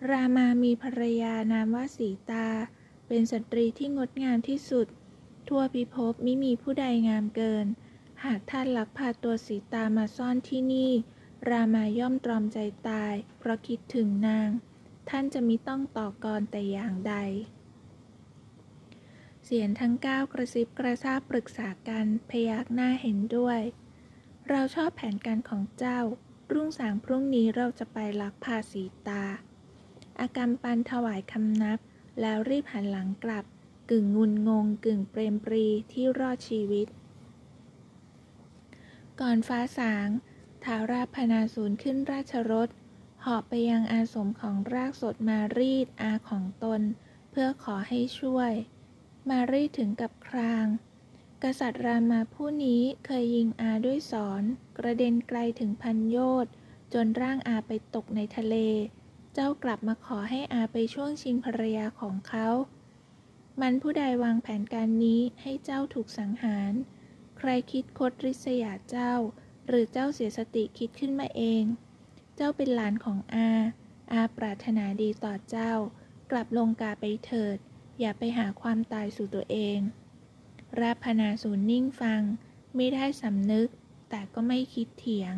[0.09, 2.47] รามามีภรรยานามว่าสีตา
[3.07, 4.87] เป็นสตรีที่งดงามที่สุด
[5.47, 7.65] ทั่วพิภพมิมีผู้ใดงามเกิน
[8.23, 10.91] หากท่านลักพาตัวสีตามาซ่อนที่นี่
[11.49, 14.49] รามาย่อมตรอมใจตาย เพราะคิดถึงนาง
[15.09, 17.15] ท่านจะมิต้องต่อกรแต่อย่างใด
[19.45, 23.59] เสียงทั้งเก้ากระซิบกระซาบปรึกษากันพยักหน้าเห็นด้วย
[24.49, 25.99] เราชอบแผนการของเจ้า
[26.53, 29.23] รุ่งสางพรุ่งนี้เราจะไปลักพาสีตา
[30.19, 31.79] อากรรมปันถวายคำนับ
[32.21, 33.45] แล้วรีบหันหลังกลับ
[33.89, 36.87] กึ่งงุนงง กึ่งเปรมปรีที่รอดชีวิต
[39.19, 40.07] ก่อนฟ้าสาง
[40.63, 42.69] ท้าราพนาศูนย์ขึ้นราชรถ
[43.25, 46.81] เหาะไปยังอาสมของรากสดมารีดอาของตน
[47.31, 48.51] เพื่อขอให้ช่วย
[49.29, 50.65] มารีดถึงกับคราง
[51.43, 54.43] กษัตริย์รามาผู้นี้เคยยิงอาด้วยสอน
[54.77, 56.51] กระเด็นไกลถึงพันโยชน์
[56.93, 58.55] จนร่างอาไปตกในทะเล
[59.33, 62.47] เจ้ากลับมาขอให้อาไปช่วงชิงภรรยาของเขา
[63.61, 66.73] มันผู้ใดวางแผนการนี้ให้เจ้าถูกสังหาร
[67.37, 69.13] ใครคิดคดริษยาเจ้า
[69.67, 71.65] หรือเจ้าเสียสติคิดขึ้นมาเอง
[72.39, 73.49] จ้าเป็นหลานของอา
[74.11, 75.71] อาปรารถนาดีต่อเจ้า
[76.31, 77.57] กลับลงกาไปเถิด
[77.99, 79.79] อย่าไปหาความตายสู่ตัวเอง
[80.79, 82.21] ราพนาศูนนิ่งฟัง
[82.75, 83.67] ไม่ได้สำนึก
[84.09, 85.35] แต่ก็ไม่คิดเถียง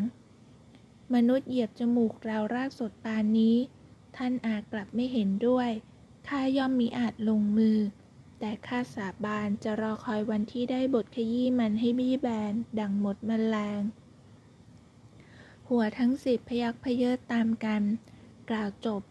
[1.13, 3.57] มนุษย์เหยียบจมูกเรารากสดปานนี้
[4.17, 5.69] ท่านอากลับไม่เห็นด้วย
[6.27, 7.77] ข้าย่อมมีอาจลงมือ
[8.39, 13.81] แต่ข้าสาบานจะรอคอยวันที่ได้บทขยี้มันให้บี้แบน ดังหมดมแมลง
[15.69, 17.83] หัวทั้งสิบพยักพเยิดตามกัน
[18.49, 19.01] กล่าวจบ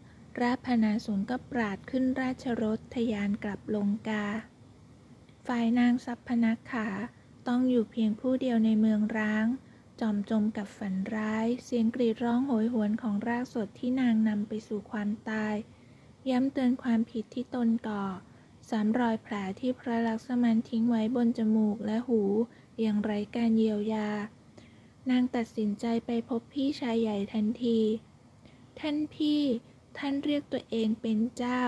[0.41, 4.25] ราพนาศูนก็ปราดขึ้นราชรถทยานกลับลงกา
[5.47, 6.87] ฝ่ายนางสัพพนักขา
[7.47, 9.45] ต้องอยู่เพียงผู้เดียวในเมืองร้าง
[9.99, 15.55] จอมจมกับฝันร้าย เสียงกรีดร้องโหยหวนของรากสดที่นางนำไปสู่ความตาย
[16.29, 18.03] ย้ำเตือนความผิดที่ตนก่อ
[18.69, 22.21] สามรอยแผลที่พระลักษมันทิ้งไว้บนจมูกและหู
[22.79, 24.09] อย่างไร้การเยียวยา
[25.09, 27.79] นางตัดสินใจไปพบพี่ชายใหญ่ทันที
[28.79, 29.41] ท่านพี่
[29.97, 31.63] ท่านเรียกตัวเองเป็นเจ้า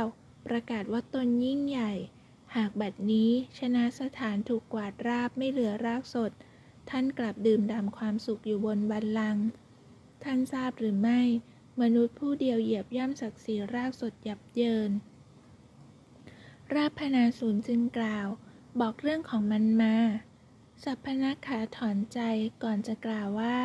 [0.46, 1.94] ประกาศว่าตนยิ่งใหญ่
[2.56, 6.32] หากบัดนี้ชนะสถานถูกกวาดราบไม่เหลือรากสด
[6.90, 9.46] ท่านกลับดื่มด่ำความสุขอยู่บนบัลลังก์
[10.24, 11.22] ท่านทราบหรือไม่
[11.82, 14.92] มนุษย์ผู้เดียวเหยียบย่ำศักดิ์ศรีรากสดยับเยิน
[16.74, 18.28] ราพนาศูนย์จึงกล่าว
[18.80, 19.96] บอกเรื่องของมันมา
[20.84, 22.20] สัพพนักขาถอนใจ
[22.64, 23.58] ก่อนจะกล่าวว่า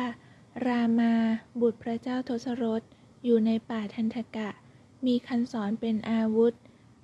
[0.65, 1.13] รามา
[1.61, 2.81] บุตรพระเจ้าทศรถ
[3.23, 4.49] อยู่ในป่าทันทกะ
[5.05, 6.53] มีคันสอนเป็นอาวุธ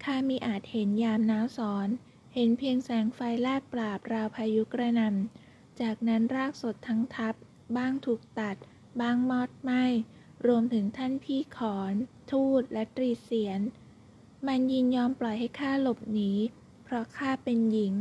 [0.04, 1.88] ข้ามีอาจเห็นยามน้าสอน
[2.34, 7.36] เห็นเพียงแสงไฟแลบปราบราวพายุกระหนำ จากนั้นรากสดทั้งทับ
[7.78, 8.56] บ้างถูกตัด
[9.02, 9.72] บ้างมอดไหม
[10.48, 11.94] รวมถึงท่านพี่ขอน
[12.32, 13.62] ทูตและตรีเสียน
[14.48, 16.32] มันยินยอมปล่อยให้ข้าหลบหนี
[16.84, 17.94] เพราะข้าเป็นหญิง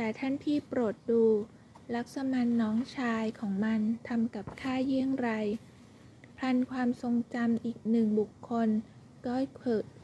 [0.00, 1.24] แต่ท่านพี่โปรดดู
[1.94, 5.28] ลักษมันน้องชายของมันทำกับข้าเยี่ยงไร
[6.36, 8.68] พลันความทรงจำอีกหนึ่งบุคคล
[9.26, 9.36] ก็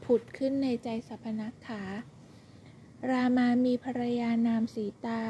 [0.03, 1.83] ผุดขึ้นในใจสัพนักขา
[3.09, 5.21] รามามีภรรยานามสีตา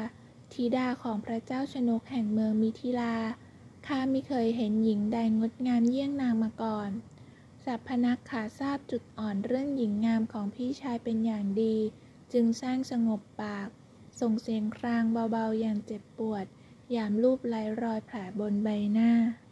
[0.52, 3.16] ธิดาของพระเจ้าชนกแห่งเมืองมิถิลา
[3.86, 6.90] ข้าไม่เคยเห็นหญิงใดงดงามเยี่ยงนางมาก่อน
[7.64, 11.76] สัพพนักขาทราบจุดอ่อนเรื่องหญิงงามของพี่ชายเป็นอย่างดี
[12.32, 13.70] จึงสร้างสงบปาก
[14.20, 16.46] ส่งเสียงครางเบาๆอย่างเจ็บปวด
[16.94, 19.10] ยามลูบไล้รอยแผลบนใบหน้า